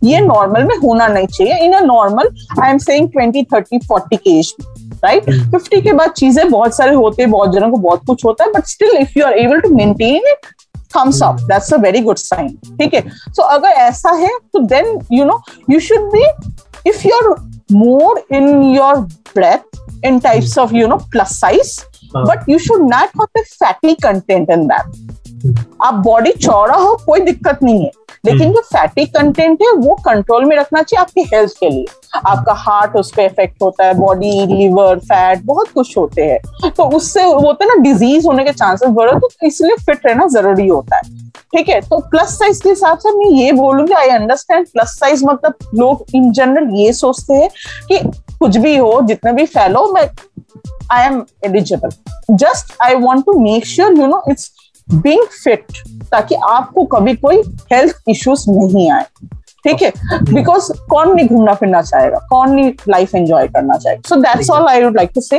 [0.04, 2.28] ये नॉर्मल में होना नहीं चाहिए। In a normal
[2.62, 4.54] I am saying 20 30 40 के एज
[5.04, 5.42] राइट right?
[5.42, 5.54] Hmm.
[5.54, 8.52] 50 के बाद चीज़ें बहुत सारे होते हैं बहुत जनों को बहुत कुछ होता है
[8.52, 10.46] but still if you are able to maintain it
[10.96, 13.02] thumbs up that's a very good sign ठीक है?
[13.11, 16.24] सो अगर ऐसा है तो then you know you should be
[16.88, 17.35] if you are
[17.72, 18.96] more in your
[19.35, 21.80] breath in types of you know plus size
[22.16, 25.25] but you should not have the fatty content in that
[25.82, 27.90] आप body चौड़ा हो कोई दिक्कत नहीं है।
[28.26, 31.85] लेकिन जो fatty content है वो कंट्रोल में रखना चाहिए आपकी हेल्थ के लिए।
[32.16, 36.88] आपका हार्ट उस पर इफ़ेक्ट होता है बॉडी लिवर फैट बहुत कुछ होते हैं। तो
[36.96, 40.96] उससे होते हैं ना डिज़ीज़ होने के चांसेस बढ़े तो इसलिए फिट रहना ज़रूरी होता
[40.96, 41.80] है। ठीक है?
[41.80, 46.04] तो प्लस साइज़ के हिसाब से मैं ये बोलूँगी आई अंडरस्टैंड प्लस साइज़ मतलब लोग
[46.14, 47.48] इन जनरल ये सोचते हैं
[47.88, 47.98] कि
[48.38, 50.09] कुछ भी हो जितना भी फैलो मैं
[50.92, 51.90] I am eligible
[52.32, 54.50] just I want to make sure you know it's
[54.94, 55.66] being fit
[56.11, 59.05] ताकि आपको कभी कोई हेल्थ इश्यूज़ नहीं आए।
[59.64, 59.92] ठीक है?
[60.33, 62.18] बिकॉज़ कौन नहीं घूमना फिरना चाहेगा?
[62.31, 64.09] कौन नहीं लाइफ एंजॉय करना चाहेगा?
[64.09, 65.37] So that's all I would like to say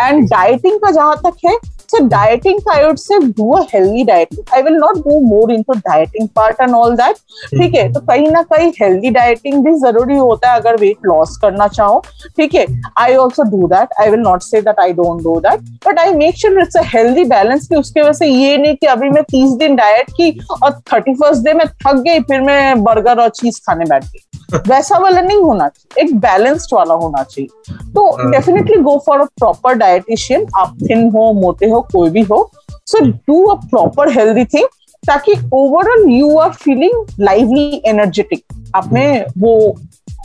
[0.00, 1.56] and dieting का जहाँ तक है
[1.88, 4.44] So dieting, I would say, do a healthy dieting.
[4.52, 7.16] I will not go more into dieting part and all that.
[7.50, 11.36] ठीक है तो कहीं ना कहीं हेल्दी डाइटिंग भी ज़रूरी होता है अगर वेट लॉस
[11.42, 12.02] करना चाहो।
[12.36, 12.66] ठीक है
[12.98, 16.12] I also do that I will not say that I don't do that but I
[16.14, 19.22] make sure it's a healthy balance की उसके वजह से ये नहीं कि अभी मैं
[19.30, 20.30] तीस दिन डाइट की
[20.62, 24.24] और थर्टी फ़र्स्ट डे में थक गई फिर मैं बर्गर और चीज़ खाने बैठ गई।
[24.68, 29.24] वैसा वाला नहीं होना चाहिए। एक बैलेंस्ड वाला होना चाहिए। तो definitely go for a
[29.38, 32.50] proper dietitian आप थिन हो मोटे हो कोई भी हो।
[32.86, 34.66] So do a proper healthy thing
[35.06, 39.54] ताकि overall you are feeling lively energetic आप में वो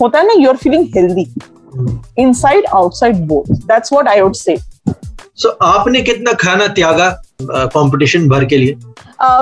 [0.02, 1.28] होता है ना you are feeling healthy
[2.20, 4.58] inside outside both that's what I would say
[5.36, 7.10] so आपने कितना खाना त्यागा?
[7.46, 8.76] कंपटीशन भर के लिए?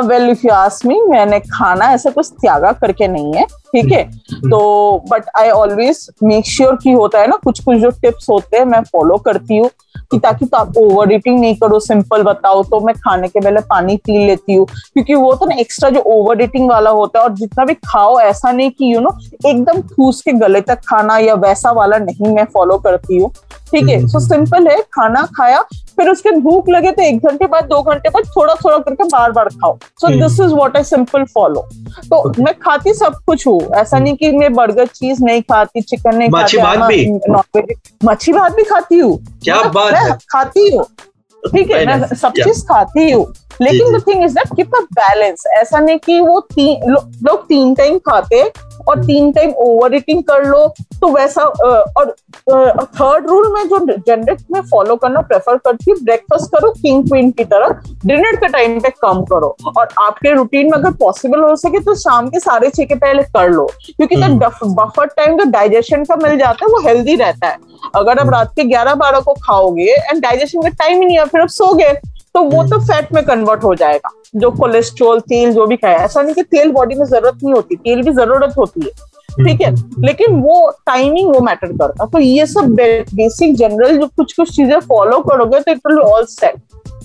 [0.07, 4.03] Well if you ask me मैंने खाना ऐसा कुछ त्यागा करके नहीं है ठीक है?
[4.41, 8.57] तो but I always make sure की होता है ना कुछ कुछ जो टिप्स होते
[8.57, 9.69] हैं मैं फॉलो करती हूँ
[10.11, 13.61] कि ताकि तो आप ओवर ईटिंग नहीं करो सिंपल बताओ तो मैं खाने के पहले
[13.69, 17.25] पानी पी लेती हूँ क्योंकि वो तो ना एक्स्ट्रा जो ओवर ईटिंग वाला होता है
[17.25, 19.17] और जितना भी खाओ ऐसा नहीं कि यू नो
[19.49, 23.31] एकदम ठूस के गले तक खाना या वैसा वाला नहीं मैं फॉलो करती हूँ।
[23.71, 25.62] ठीक है सो सिंपल है खाना खाया
[25.95, 29.31] फिर उसके भूख लगे तो एक घंटे बाद दो घंटे बाद थोड़ा थोड़ा करके बार
[29.31, 31.67] बार खाओ so this is what I simple follow
[32.05, 36.15] तो मैं खाती सब कुछ हूँ। ऐसा नहीं कि मैं बर्गर चीज़ नहीं खाती चिकन
[36.15, 36.57] नहीं खाती
[36.88, 37.05] भी?
[37.29, 40.86] नॉनवेज मच्छी भात भी खाती हूँ। क्या मतलब बात खाती हूँ।
[41.43, 44.80] ठीक है मैं सब चीज़ खाती हूँ। लेकिन जी, the thing is that keep a
[44.93, 48.41] balance ऐसा नहीं कि वो तीन लोग लो, तीन टाइम खाते
[48.88, 50.67] और तीन टाइम ओवर ईटिंग कर लो
[51.00, 52.15] तो वैसा और
[52.50, 57.32] थर्ड रूल में जो जनरेट में फॉलो करना प्रेफर करती हूँ ब्रेकफास्ट करो किंग क्वीन
[57.32, 61.56] की तरह डिनर के टाइम पे कम करो। और आपके रूटीन में अगर पॉसिबल हो
[61.56, 65.50] सके तो शाम के साढ़े छह के पहले कर लो क्योंकि तो बफर टाइम जो
[65.52, 67.58] डाइजेशन का मिल जाता है वो हेल्दी रहता है।
[67.95, 71.26] अगर आप रात के ग्यारह बारह को खाओगे एंड डाइजेशन का टाइम ही नहीं है
[71.26, 71.93] फिर आप सो गए।
[72.36, 76.22] तो वो तो फैट में कन्वर्ट हो जाएगा। जो कोलेस्ट्रोल तेल जो भी खाया ऐसा
[76.22, 78.91] नहीं कि तेल बॉडी में ज़रूरत नहीं होती। तेल भी ज़रूरत होती है।
[79.34, 79.72] ठीक है?
[80.02, 84.80] लेकिन वो टाइमिंग वो मैटर करता। तो ये सब बेसिक जनरल जो कुछ कुछ चीज़ें
[84.82, 86.60] फॉलो करोगे तो इट विल ऑल सेट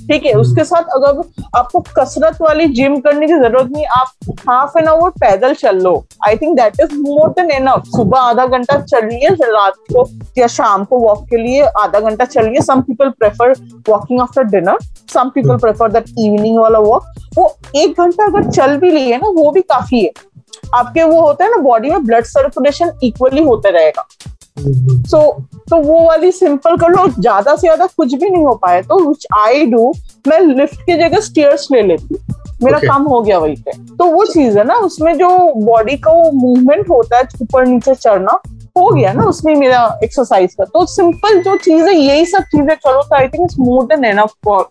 [0.09, 0.33] ठीक है?
[0.35, 1.23] उसके साथ अगर
[1.57, 5.95] आपको कसरत वाली जिम करने की ज़रूरत नहीं आप हाफ़ एन आवर पैदल चल लो।
[6.27, 10.07] I think that is more than enough सुबह आधा घंटा चलिए रात को
[10.39, 13.53] या शाम को वॉक के लिए आधा घंटा चलिए। Some people prefer
[13.89, 14.79] walking after dinner
[15.13, 19.29] some people prefer that evening वाला वॉक वो एक घंटा अगर चल भी लिए ना
[19.31, 20.11] वो भी काफ़ी है।
[20.75, 24.07] आपके वो होता है ना बॉडी में ब्लड सर्कुलेशन इक्वली होता रहेगा।
[25.11, 25.21] सो
[25.71, 28.99] तो वो वाली सिंपल कर लो ज़्यादा से ज़्यादा कुछ भी नहीं हो पाए तो
[29.09, 29.93] विच आई डू
[30.29, 32.89] मैं लिफ्ट की जगह स्टेयर्स ले लेती हूँ। मेरा Okay.
[32.89, 35.29] काम हो गया वहीं पे। तो वो चीज़ है ना उसमें जो
[35.65, 38.39] बॉडी का वो मूवमेंट होता है ऊपर नीचे चढ़ना
[38.79, 42.77] हो गया ना उसमें मेरा एक्सरसाइज का। तो सिंपल जो चीज़ है यही सब चीज़ें
[42.77, 44.69] करो तो I think it's more than enough for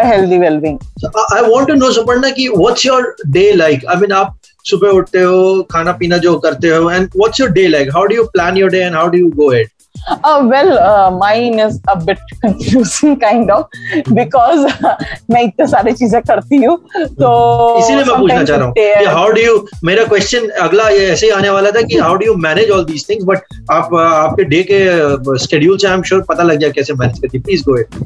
[0.00, 3.02] a healthy wellbeing So, I I want to know Suparna कि what's your
[3.36, 3.86] day like?
[3.94, 4.36] I mean आप
[4.70, 7.96] सुबह उठते हो खाना पीना जो करते हो and what's your day like?
[7.96, 9.72] How do you plan your day and how do you go ahead?
[10.14, 13.78] Uh, well, uh, mine is a bit confusing kind of
[14.18, 14.64] because
[15.30, 16.76] मैं इतने सारी चीज़ें करती हूँ
[17.20, 17.30] तो
[17.78, 21.32] इसीलिए मैं पूछना चाह रहा हूँ। हाउ डू यू मेरा क्वेश्चन अगला ये ऐसे ही
[21.32, 24.62] आने वाला था कि how do you manage all these things but आप आपके डे
[24.70, 28.04] के शेड्यूल से आई एम श्योर पता लग गया कैसे मैनेज करती please go it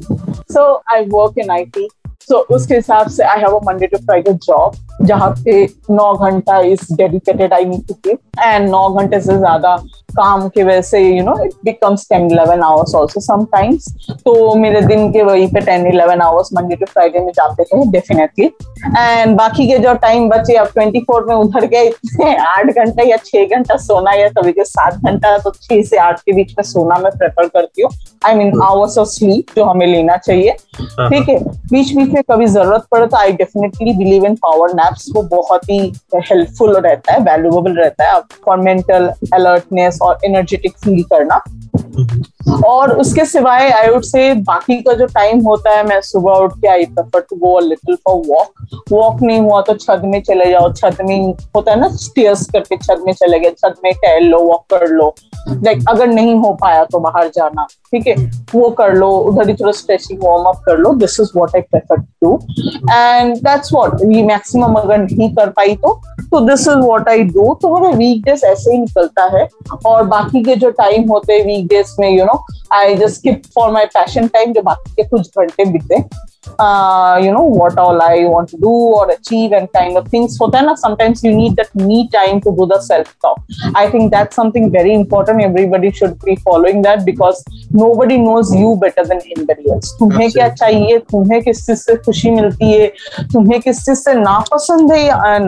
[0.53, 1.51] So I work in
[2.31, 2.37] IT.
[2.37, 6.61] So, उसके हिसाब से I have a Monday to Friday job जहाँ पे नौ घंटा
[6.61, 8.11] is dedicated I need to
[8.45, 9.77] and नौ घंटे से ज़्यादा
[10.13, 13.89] काम के वजह से you know it becomes ten eleven hours also sometimes
[14.25, 17.85] तो मेरे दिन के वहीं पे ten eleven hours Monday to Friday में जाते थे
[17.91, 18.47] डेफिनेटली
[18.99, 23.09] एंड बाकी के जो टाइम बचे अब ट्वेंटी फोर में उधर गए इतने आठ घंटा
[23.09, 26.55] या छह घंटा सोना या कभी के सात घंटा तो छह से आठ के बीच
[26.59, 27.91] में सोना मैं प्रेफर करती हूँ.
[28.27, 30.53] I mean hours of sleep जो हमें लेना चाहिए.
[30.53, 31.39] ठीक है
[31.71, 35.71] बीच बीच में कभी ज़रूरत पड़े तो I definitely believe in power naps वो बहुत
[35.71, 35.79] ही
[36.15, 38.21] हेल्पफुल रहता है वैल्यूएबल रहता है.
[38.47, 41.43] फॉर मेंटल अलर्टनेस और एनर्जेटिक फील करना।
[42.67, 46.53] और उसके सिवाय आई वुड से बाकी का जो टाइम होता है मैं सुबह उठ
[46.61, 50.51] के I prefer to go little for walk walk नहीं हुआ तो छत में चले
[50.51, 54.25] जाओ। छत में होता है ना स्टेयर्स करके छत में चले गए। छत में टहल
[54.25, 55.15] लो वॉक कर लो।
[55.49, 58.15] लाइक अगर नहीं हो पाया तो बाहर जाना, ठीक है?
[58.55, 61.61] वो कर लो, उधर ही थोड़ा स्ट्रेचिंग वार्म अप कर लो this is what I
[61.63, 62.35] prefer to
[62.93, 67.23] and that's what ये मैक्सिमम अगर नहीं कर पाई तो तो this is what I
[67.25, 69.49] do तो मेरा वीकडेज ऐसे ही निकलता है।
[69.87, 73.71] और बाकी के जो टाइम होते हैं वीकडेज में you know I just skip for
[73.73, 76.03] my passion time जो बाकी के कुछ घंटे बीते।
[76.60, 80.38] uh, you know what all I want to do or achieve and kind of things.
[80.38, 83.42] So then sometimes you need that me time to do the self talk.
[83.76, 85.42] I think that's something very important.
[85.42, 89.94] Everybody should be following that because nobody knows you better than anybody else.
[90.00, 92.88] तुम्हें क्या चाहिए तुम्हें किस चीज से खुशी मिलती है
[93.34, 95.40] तुम्हें किस चीज से नापसंद है या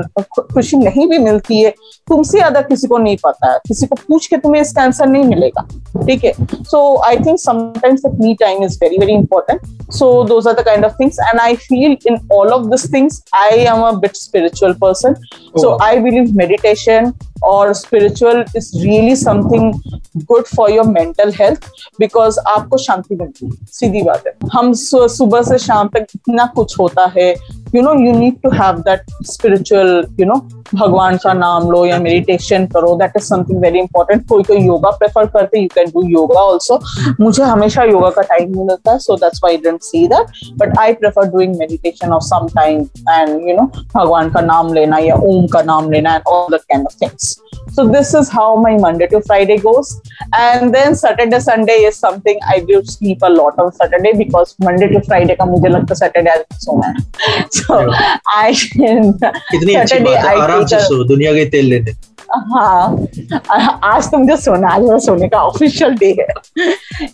[0.53, 1.73] खुशी नहीं भी मिलती है
[2.07, 5.23] तुमसे ज्यादा किसी को नहीं पता है किसी को पूछ के तुम्हें इसका आंसर नहीं
[5.23, 5.67] मिलेगा
[6.05, 6.33] ठीक है
[6.71, 10.65] so I think sometimes that me time is very very important so those are the
[10.65, 14.16] kind of things and i feel in all of these things i am a bit
[14.16, 15.62] spiritual person oh.
[15.62, 19.72] so i believe meditation or spiritual is really something
[20.26, 21.68] good for your mental health
[21.98, 26.78] because आपको शांति मिलती है सीधी बात है हम सुबह से शाम तक इतना कुछ
[26.78, 27.30] होता है
[27.74, 30.40] you know you need to have that spiritual you know
[30.74, 34.90] भगवान का नाम लो या मेडिटेशन करो that is something very important कोई कोई योगा
[35.02, 36.80] प्रेफर करते you can do yoga also
[37.20, 40.92] मुझे हमेशा योगा का टाइम नहीं मिलता so that's why didn't see that but I
[41.02, 42.80] prefer doing meditation of some time
[43.10, 46.62] and you know भगवान का नाम लेना या ओम का नाम लेना and all that
[46.62, 47.36] kind of things
[47.68, 50.00] So this is how my Monday to Friday goes.
[50.36, 54.88] And then Saturday, Sunday is something I do sleep a lot on Saturday because Monday
[54.88, 57.48] to Friday का मुझे लगता Saturday I सोना है.
[57.50, 57.78] So
[58.28, 61.92] I Saturday I आराम से दुनिया के तेल लेने
[62.34, 63.06] हाँ।
[63.84, 66.26] आज तो मुझे सोना आज सोने का ऑफिशियल डे है।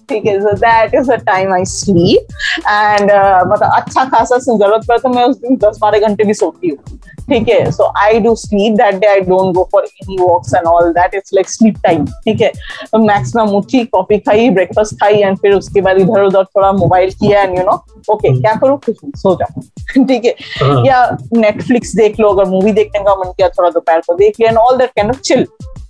[0.09, 2.35] ठीक है so that is the time I sleep
[2.69, 6.69] and मतलब अच्छा खासा ज़रूरत पड़े तो मैं उस दिन दस बारह घंटे भी सोती
[6.69, 6.99] हूँ।
[7.31, 10.67] ठीक है so I do sleep that day I don't go for any walks and
[10.67, 12.53] all that it's like sleep time ठीक है।
[12.93, 17.11] तो मैक्सिमम उठी कॉफ़ी खाई ब्रेकफास्ट खाई एंड फिर उसके बाद इधर उधर थोड़ा मोबाइल
[17.21, 18.79] किया एंड यू नो ओके क्या करूँ?
[18.87, 19.61] कुछ सो जाओ
[20.05, 21.03] ठीक है हाँ। या
[21.35, 24.59] नेटफ्लिक्स देख लो अगर मूवी देखने का मन किया थोड़ा दोपहर को देख लिया and
[24.59, 25.48] all that can Of chill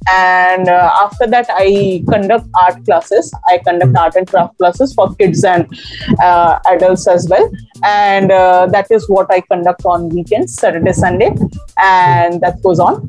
[0.09, 5.13] and uh, after that i conduct art classes i conduct art and craft classes for
[5.15, 5.67] kids and
[6.19, 7.49] uh, adults as well
[7.83, 11.29] and uh, that is what i conduct on weekends saturday sunday
[11.77, 13.07] and that goes on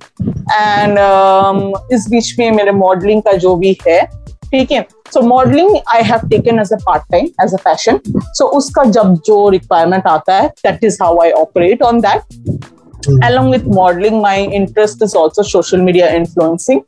[0.56, 4.04] and um, इस बीच में मेरे modelling का जो भी है
[4.50, 8.46] ठीक है so modelling I have taken as a part time as a fashion so
[8.58, 12.77] उसका जब जो रिक्वायरमेंट आता है that is how I operate on that mm.
[13.23, 16.83] along with modeling my interest is also social media influencing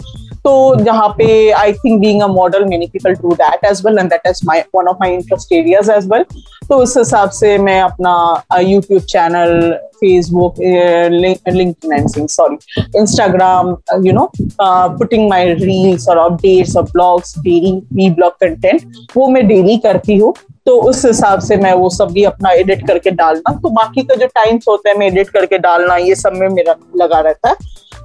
[0.45, 4.09] तो जहाँ पे I think being a model many people do that as well and
[4.09, 6.25] that is my one of my interest areas as well
[6.69, 10.55] तो उस हिसाब से मैं अपना YouTube channel Facebook
[11.53, 12.57] LinkedIn sorry
[12.99, 13.75] Instagram
[14.05, 18.81] you know putting my reels और updates और blogs daily vlog content
[19.17, 20.33] वो मैं डेली करती हूँ।
[20.65, 24.15] तो उस हिसाब से मैं वो सब भी अपना एडिट करके डालना। तो बाकी का
[24.15, 27.55] जो टाइम्स होते हैं, मैं एडिट करके डालना, ये सब में मेरा लगा रहता है।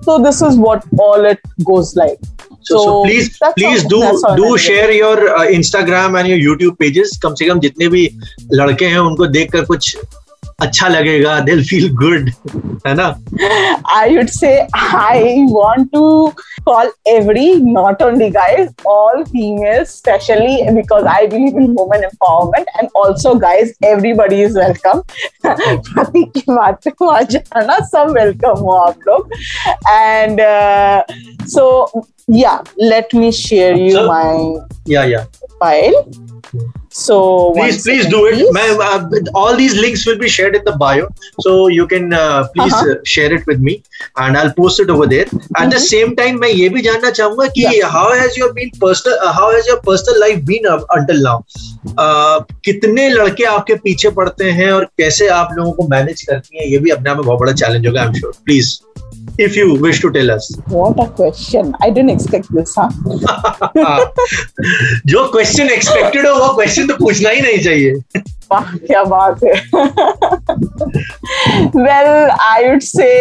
[0.05, 2.19] तो this is what all it goes like.
[2.61, 4.01] So, so, so please please do
[4.37, 7.19] do share your uh, Instagram and your YouTube pages.
[7.23, 8.19] कम से कम जितने भी
[8.53, 9.97] लड़के हैं उनको देखकर कुछ
[10.59, 12.29] अच्छा लगेगा दिल फील गुड
[12.87, 13.07] है ना?
[13.95, 16.29] I would say I want to
[16.67, 22.89] call every not only guys all female specially because I believe in women empowerment and
[22.97, 25.03] also guys everybody is welcome
[25.47, 29.33] की बात आ जाना सब वेलकम हो आप लोग
[29.91, 30.41] एंड
[31.49, 32.03] सो
[32.39, 35.23] या let me share you my या
[35.61, 35.95] file.
[36.97, 38.43] So please, please do it.
[38.53, 41.09] My, uh, all these links will be shared in the bio,
[41.41, 42.93] so you can uh, please uh-huh.
[42.93, 43.83] uh, share it with me,
[44.17, 45.27] and I'll post it over there.
[45.27, 45.71] At Mm-hmm.
[45.71, 45.87] The mm-hmm.
[45.87, 47.89] same time, मैं ये भी जानना चाहूँगा कि yeah.
[47.89, 51.37] how has your been personal, uh, how has your personal life been uh, until now?
[51.99, 56.67] Uh, कितने लड़के आपके पीछे पड़ते हैं और कैसे आप लोगों को मैनेज करती हैं
[56.71, 58.75] ये भी अपने आप में बहुत बड़ा चैलेंज होगा I am sure please
[59.38, 60.52] if you wish to tell us.
[60.68, 61.76] What a question.
[61.82, 62.90] I didn't expect this, huh?
[65.06, 67.94] जो क्वेश्चन एक्सपेक्टेड हो वो क्वेश्चन तो पूछना ही नहीं चाहिए
[68.52, 69.54] वाह क्या बात है
[71.86, 72.10] well
[72.46, 73.12] i would say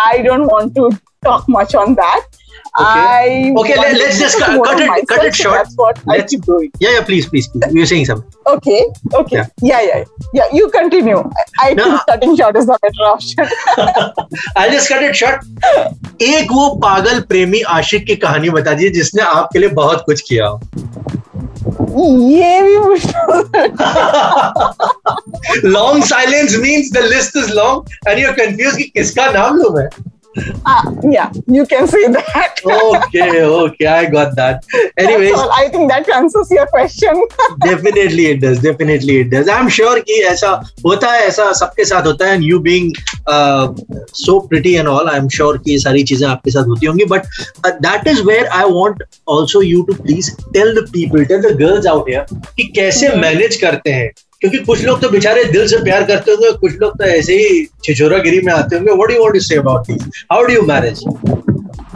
[0.00, 0.88] i don't want to
[1.28, 2.37] talk much on that
[2.79, 2.87] Okay.
[2.87, 5.55] I okay, let, us just cut, cut it, cut it short.
[5.57, 6.71] That's what let's, I keep doing.
[6.79, 7.73] Yeah, yeah, please, please, please.
[7.73, 8.31] You're saying something.
[8.47, 9.43] Okay, okay.
[9.61, 10.05] Yeah, yeah, yeah.
[10.33, 11.17] yeah you continue.
[11.17, 11.83] I I no.
[11.83, 13.45] think cutting short is the better option.
[14.55, 15.43] I'll just cut it short.
[16.21, 20.47] एक वो पागल प्रेमी आशिक की कहानी बता दीजिए जिसने आपके लिए बहुत कुछ किया
[21.99, 23.29] ये भी मुश्किल
[25.71, 29.73] long silence means the list is long and you are confuse कि किसका नाम लूँ
[29.75, 29.87] मैं
[30.37, 32.59] Uh, yeah, you can say that.
[32.63, 34.63] okay, okay, I got that.
[34.97, 37.25] Anyways, I think that answers your question.
[37.61, 38.59] definitely it does.
[38.59, 39.49] Definitely it does.
[39.49, 40.51] I'm sure कि ऐसा
[40.85, 42.93] होता है ऐसा सबके साथ होता है and you being
[43.27, 43.73] uh,
[44.13, 47.25] so pretty and all I'm sure कि ये सारी चीज़ें आपके साथ होती होंगी but
[47.65, 51.55] uh, that is where I want also you to please tell the people tell the
[51.65, 52.25] girls out here
[52.57, 54.11] कि कैसे मैनेज करते हैं
[54.41, 57.65] क्योंकि कुछ लोग तो बेचारे दिल से प्यार करते होंगे कुछ लोग तो ऐसे ही
[57.85, 61.03] छिछोरागिरी में आते होंगे what you want to say about this how do you manage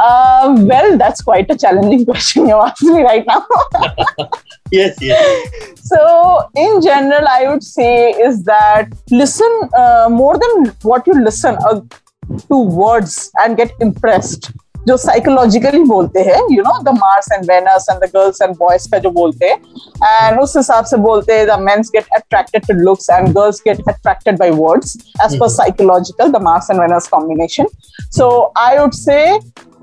[0.04, 3.42] Uh, well, that's quite a challenging question you asked me right now.
[4.72, 5.52] yes, yes.
[5.90, 6.00] So,
[6.56, 11.82] in general, I would say is that listen uh, more than what you listen uh,
[12.48, 14.52] to words and get impressed.
[14.88, 18.90] जो psychologically बोलते हैं you know the Mars and Venus and the girls and boys
[18.92, 22.74] का जो बोलते हैं and उस हिसाब से बोलते हैं the mens get attracted to
[22.80, 27.68] looks and girls get attracted by words as per psychological the Mars and Venus combination
[28.18, 28.30] so
[28.60, 29.20] I would say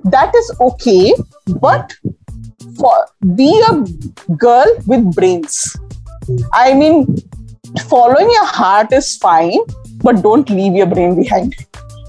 [0.07, 0.98] that is okay
[1.51, 1.92] but
[2.78, 3.72] for be a
[4.36, 5.76] girl with brains.
[6.53, 7.16] I mean
[7.88, 9.61] following your heart is fine
[10.03, 11.55] but don't leave your brain behind.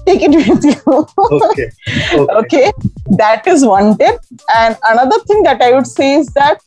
[0.07, 0.95] take it with you
[1.37, 1.69] Okay.
[2.17, 2.25] Okay.
[2.41, 2.71] okay
[3.21, 4.19] that is one tip
[4.57, 6.63] and another thing that i would say is that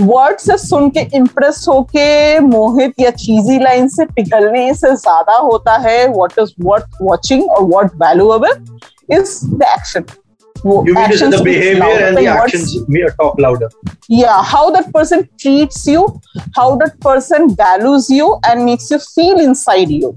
[0.00, 5.76] word से सुन के impress होके मोहित या चीजी line से पिघलने से ज्यादा होता
[5.82, 10.04] है व्हाट इज वर्थ वाचिंग और what valuable is the action
[10.66, 12.54] वो You mean to say actions the speak behavior louder and the than words.
[12.54, 13.68] actions may talk louder.
[14.18, 16.02] yeah how that person treats you
[16.58, 20.12] how that person values you and makes you feel inside you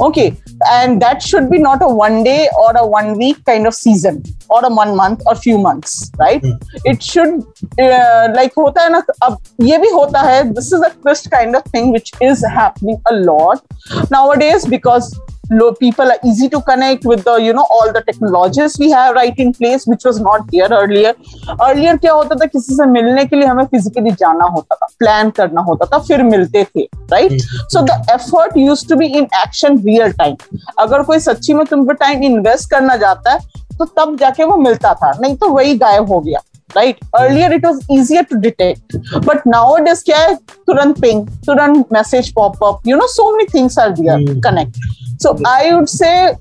[0.00, 0.36] okay
[0.68, 4.22] and that should be not a one day or a one week kind of season
[4.50, 6.42] or a one month or few months right?
[6.84, 7.44] It should
[7.78, 11.56] uh, like hota hai na ab ye bhi hota hai this is a twist kind
[11.56, 13.64] of thing which is happening a lot
[14.10, 15.14] nowadays because
[15.80, 19.38] people are easy to connect with the you know all the technologies we have right
[19.38, 21.14] in place which was not there earlier
[21.68, 25.30] earlier क्या होता था किसी से मिलने के लिए हमें physically जाना होता था प्लान
[25.38, 27.40] करना होता था फिर मिलते थे right
[27.72, 30.36] so the effort use to be in action real time
[30.78, 34.56] अगर कोई सच्ची में तुम पे टाइम इन्वेस्ट करना जाता है तो तब जाके वो
[34.56, 36.40] मिलता था नहीं तो वही गायब हो गया
[36.70, 38.94] right earlier it was easier to detect
[39.26, 40.34] but nowadays क्या है
[40.68, 44.40] तुरंत ping तुरंत message pop up you know so many things are there Hmm.
[44.46, 44.80] connect
[45.18, 46.34] So I would say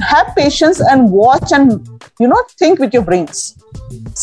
[0.00, 3.56] have patience and watch and you know think with your brains.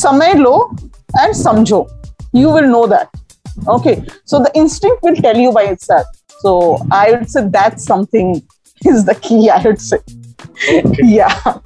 [0.02, 0.70] Samay lo
[1.14, 1.90] and samjo,
[2.34, 3.10] You will know that.
[3.68, 4.04] Okay.
[4.26, 6.06] So the instinct will tell you by itself.
[6.40, 8.42] So I would say that's something
[8.86, 10.00] is the key, I would say.
[10.70, 11.04] Okay.
[11.04, 11.60] yeah.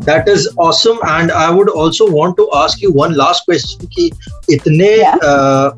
[0.00, 0.98] That is awesome.
[1.04, 3.86] And I would also want to ask you one last question.
[3.88, 4.12] Ki
[4.48, 5.16] itne, yeah.
[5.22, 5.72] uh,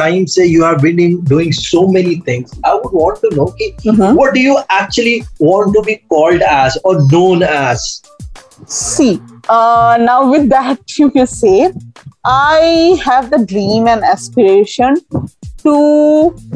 [0.00, 2.52] time say you have been in doing so many things.
[2.64, 4.14] I would want to know कि Mhm.
[4.20, 5.16] what do you actually
[5.48, 7.88] want to be called as or known as?
[8.76, 9.10] See,
[9.48, 11.72] uh, now with that, you can say,
[12.24, 14.96] I have the dream and aspiration
[15.62, 15.74] to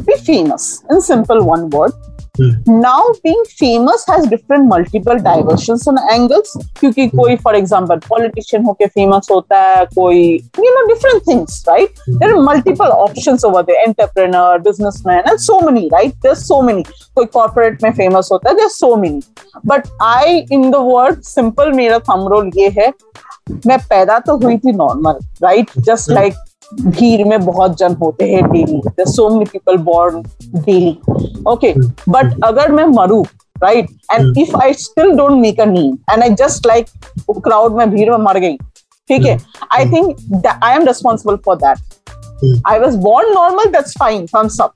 [0.07, 1.93] be famous in simple one word.
[2.35, 9.27] Now being famous has different multiple diversion angles क्योंकि कोई for example politician होके famous
[9.31, 10.23] होता है कोई
[10.59, 13.37] you know different things right there are multiple option
[13.69, 16.83] entrepreneur business man and so many right there so many
[17.15, 19.21] कोई corporate में famous होता है there so many
[19.65, 22.91] but I in the word simple मेरा thumb rule ये है
[23.67, 26.33] मैं पैदा तो हुई थी नॉर्मल राइट जस्ट लाइक
[26.81, 30.21] भीड़ में बहुत जन होते हैं daily so many people born
[30.55, 30.97] daily
[31.47, 31.73] okay
[32.09, 33.21] but अगर मैं मरू
[33.63, 36.87] right and if I still don't make a name and I just like
[37.31, 38.57] crowd में भीड़ में मर गई
[39.09, 39.37] ठीक है?
[39.71, 44.71] I think I am responsible for that I was born normal that's fine from सब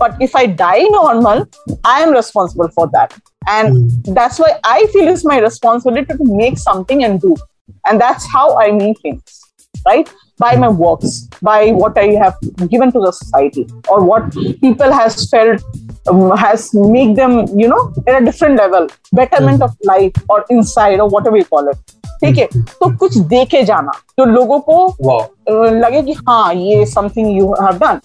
[0.00, 1.44] but if I die normal
[1.86, 3.12] I am responsible for that
[3.48, 3.74] and
[4.08, 7.36] that's why I feel is my responsibility to make something and do
[7.86, 9.40] and that's how I mean things
[9.74, 10.08] right
[10.39, 11.15] By my works,
[11.47, 12.37] by what I have
[12.69, 15.61] given to the society, or what people has felt
[16.11, 16.63] um, has
[16.95, 18.87] make them, you know, at a different level,
[19.19, 21.83] betterment of life or inside or whatever you call it.
[22.23, 24.73] ठीक है तो कुछ देके जाना जो लोगों को
[25.05, 25.21] Wow.
[25.83, 27.99] लगे कि हाँ ये something you have done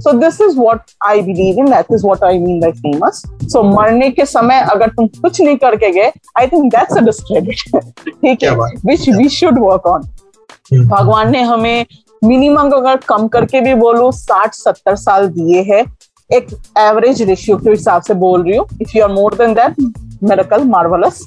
[0.00, 3.22] so this is what I believe in that is what I mean by famous
[3.52, 6.10] so मरने के समय अगर तुम कुछ नहीं करके गए
[6.40, 10.02] I think that's a discredit ठीक है क्या बात। Which we should work on
[10.71, 11.85] भगवान ने हमें
[12.21, 15.83] मिनिमम अगर कम करके भी बोलो साठ सत्तर साल दिए हैं।
[16.29, 16.47] एक
[16.79, 19.75] एवरेज रेशियो के हिसाब से बोल रही हूँ। If you are more than that
[20.23, 21.21] medical marvellous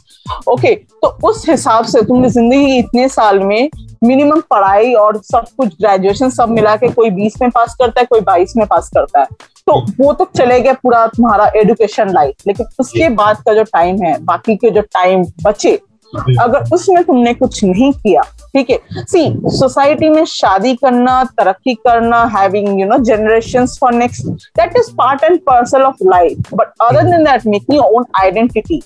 [0.49, 3.70] okay तो उस हिसाब से तुमने ज़िंदगी इतने साल में
[4.05, 8.07] मिनिमम पढ़ाई और सब कुछ ग्रेजुएशन सब मिला के कोई बीस में पास करता है
[8.07, 9.26] कोई बाईस में पास करता है।
[9.66, 14.03] तो वो तो चले गया पूरा तुम्हारा एडुकेशन लाइफ लेकिन उसके बाद का जो टाइम
[14.03, 15.74] है बाकी के जो टाइम बचे
[16.12, 18.22] अगर उसमें तुमने कुछ नहीं किया
[18.55, 19.25] ठीक है सी
[19.59, 24.27] सोसाइटी में शादी करना तरक्की करना having you know generation for next
[24.59, 28.83] that is part and parcel of life but other than that making your own identity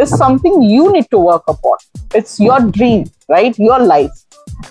[0.00, 4.22] is something you need to work upon it's your dream right your life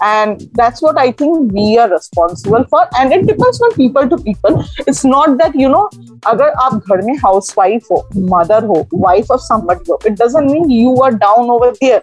[0.01, 4.17] and that's what i think we are responsible for and it depends on people to
[4.17, 5.83] people it's not that you know
[6.31, 7.99] agar aap ghar mein housewife ho
[8.33, 12.01] mother ho wife of somebody ho it doesn't mean you are down over there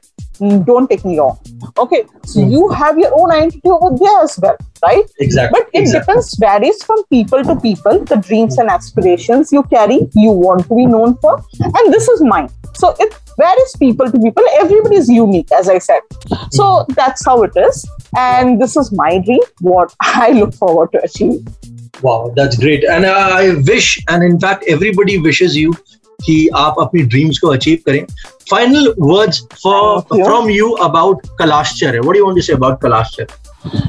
[0.64, 1.38] don't take me wrong.
[1.78, 2.50] Okay so mm.
[2.50, 5.04] you have your own identity over there as well right?
[5.18, 6.14] Exactly but it exactly.
[6.14, 10.74] depends varies from people to people the dreams and aspirations you carry you want to
[10.74, 12.48] be known for and this is mine.
[12.74, 14.44] So it varies people to people.
[14.58, 16.00] Everybody is unique as i said.
[16.50, 16.94] So mm.
[16.94, 21.46] that's how it is and this is my dream what i look forward to achieve.
[22.02, 22.84] Wow that's great.
[22.84, 25.74] And i wish and in fact everybody wishes you
[26.26, 28.04] कि आप अपनी dreams को achieve करें
[28.50, 33.26] final words for from you about Kalashcharya what do you want to say about Kalashcharya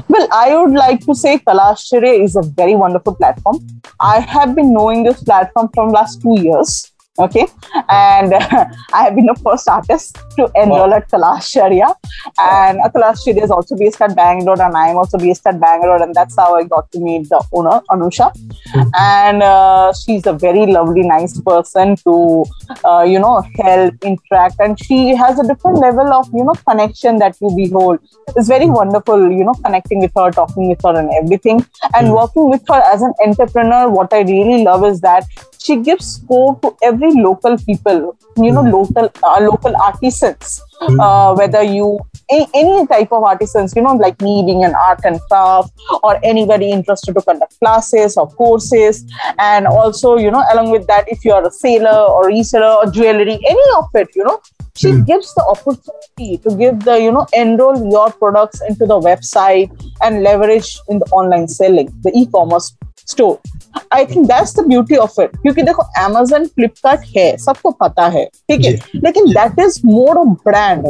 [0.08, 3.60] Well, I would like to say Kalashcharya is a very wonderful platform.
[4.00, 6.91] I have been knowing this platform from last two years.
[7.18, 7.46] Okay?
[7.88, 10.96] And uh, i have been the first artist to enroll wow.
[10.96, 11.94] at Kalashcharya
[12.38, 16.02] and uh, Kalashcharya is also based at Bangalore and I am also based at Bangalore
[16.02, 18.32] and that's how I got to meet the owner Anusha.
[18.72, 18.90] Mm-hmm.
[18.98, 22.44] and uh, she's a very lovely nice person to
[22.84, 27.18] uh, you know help interact and she has a different level of you know connection
[27.18, 27.98] that you behold.
[28.36, 31.66] It's very wonderful you know connecting with her talking with her and everything.
[31.94, 32.14] And mm-hmm.
[32.14, 35.24] working with her as an entrepreneur what I really love is that
[35.64, 38.72] she gives scope to every local people you know mm.
[38.72, 40.98] local uh, local artisans mm.
[41.06, 41.98] uh, whether you
[42.30, 46.18] a, any type of artisans you know like me being an art and craft or
[46.22, 49.04] anybody interested to conduct classes or courses
[49.38, 52.90] and also you know along with that if you are a sailor or reseller or
[52.90, 54.40] jewelry any of it you know
[54.74, 55.06] she mm.
[55.06, 59.70] gives the opportunity to give the you know enroll your products into the website
[60.02, 62.74] and leverage in the online selling the e-commerce
[63.08, 63.36] store.
[63.92, 68.24] I think that's the beauty of it क्योंकि देखो Amazon Flipkart है सबको पता है
[68.24, 68.72] ठीक है?
[68.94, 70.86] लेकिन that is more of brand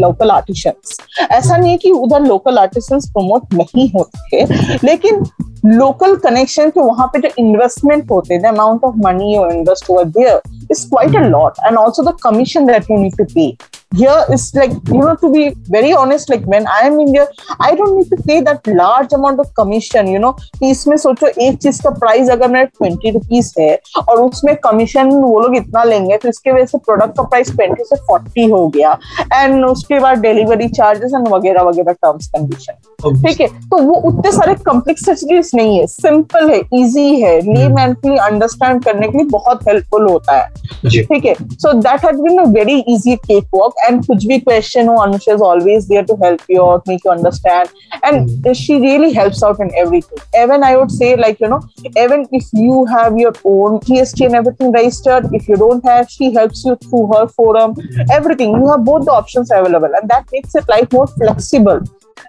[0.00, 0.96] local artisans
[1.30, 4.44] ऐसा नहीं है कि उधर लोकल आर्टिशंस प्रमोट नहीं होते
[4.86, 5.24] लेकिन
[5.66, 9.90] लोकल कनेक्शन के वहाँ पे जो इन्वेस्टमेंट होते हैं the amount of money you invest
[9.90, 10.40] over there
[10.72, 13.54] is quite a lot and also the commission that you need to pay
[13.94, 15.40] here is like you know to be
[15.72, 17.24] very honest like when i am in here
[17.64, 20.30] i don't need to pay that large amount of commission you know.
[20.68, 23.74] इसमें सोचो एक चीज़ का price अगर मेरा twenty rupees है
[24.08, 27.84] और उसमें commission वो लोग इतना लेंगे तो इसके वजह से प्रोडक्ट का प्राइस ट्वेंटी
[27.84, 28.96] से फोर्टी हो गया.
[29.34, 33.46] एंड उसके बाद डिलीवरी चार्जेस एंड वगैरह वगैरह टर्म्स कंडीशन ठीक है?
[33.68, 35.86] तो वो उतने सारे कॉम्प्लेक्सिटीज नहीं है.
[35.86, 37.40] सिंपल है इजी है.
[37.52, 40.48] ले मैन के लिए अंडरस्टैंड करने के लिए बहुत हेल्पफुल होता है.
[40.84, 44.90] ठीक है so that has been a very easy cake work and kuch bhi question
[44.92, 47.72] ho anusha is always there to help you or make you understand
[48.08, 48.54] and mm.
[48.60, 51.60] she really helps out in everything even i would say like you know
[52.04, 56.32] even if you have your own gst and everything registered if you don't have she
[56.38, 57.76] helps you through her forum
[58.18, 61.84] everything you have both the options available and that makes it life more flexible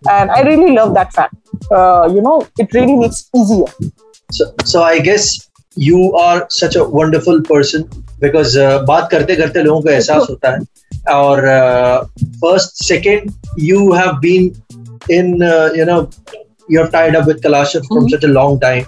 [0.09, 1.35] and i really love that fact
[1.71, 3.91] uh, you know it really makes easier
[4.31, 5.31] so so i guess
[5.75, 7.83] you are such a wonderful person
[8.21, 10.59] because uh, बात करते करते लोगों को एहसास होता है
[11.13, 12.05] or uh,
[12.43, 14.51] first second you have been
[15.09, 16.09] in uh, you know
[16.69, 18.07] you have tied up with Kalasha from mm-hmm.
[18.07, 18.85] such a long time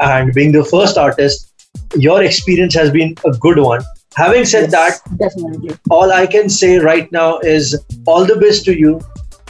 [0.00, 1.48] and being the first artist
[1.94, 3.82] your experience has been a good one
[4.16, 5.74] having said yes, that definitely.
[5.90, 9.00] all i can say right now is all the best to you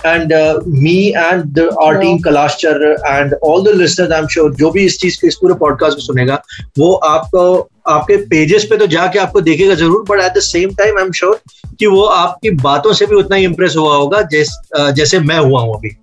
[0.04, 4.70] and uh, me and the, our team Kalashchar and all the listeners I'm sure जो
[4.70, 6.42] भी इस चीज़ के इस पूरे podcast में सुनेगा
[6.78, 7.44] वो आपको
[7.88, 11.12] आपके पेजेस पे तो जाके आपको देखेगा ज़रूर but at the same time I am
[11.20, 11.40] sure
[11.78, 15.62] कि वो आपकी बातों से भी उतना ही इम्प्रेस हुआ होगा जैस, जैसे मैं हुआ
[15.62, 15.96] हूँ अभी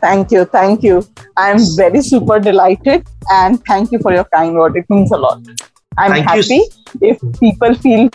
[0.00, 0.96] Thank you, thank you.
[1.42, 4.76] I am very super delighted and thank you for your kind word.
[4.76, 5.40] It means a lot.
[5.98, 6.66] I'm thank happy you.
[7.00, 8.10] if people feel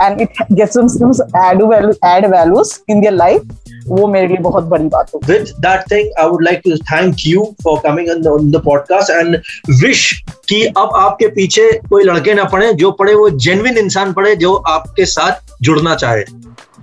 [0.00, 0.86] it gets them
[1.34, 1.60] add,
[2.02, 3.42] add values in their life
[3.88, 7.26] वो मेरे लिए बहुत बड़ी बात हो with that thing I would like to thank
[7.26, 9.36] you for coming on the podcast and
[9.82, 10.00] wish
[10.48, 14.54] कि अब आपके पीछे कोई लड़के ना पड़े जो पड़े वो जेन्युइन इंसान पड़े जो
[14.74, 16.24] आपके साथ जुड़ना चाहे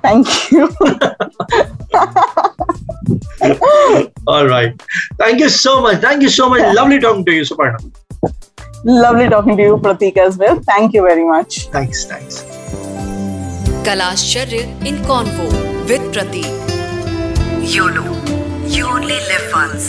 [0.05, 0.67] thank you
[4.25, 4.83] All right.
[5.17, 5.99] Thank you so much.
[6.05, 6.63] Thank you so much.
[6.75, 7.83] Lovely talking to you, Suparna.
[8.85, 10.59] Lovely talking to you, Pratik, as well.
[10.73, 11.63] Thank you very much.
[11.69, 12.05] Thanks.
[12.05, 12.43] Thanks.
[13.85, 14.57] Kalashcharya
[14.87, 15.45] in convo
[15.85, 16.45] with Prateek.
[17.69, 18.03] You know
[18.75, 19.87] you only live once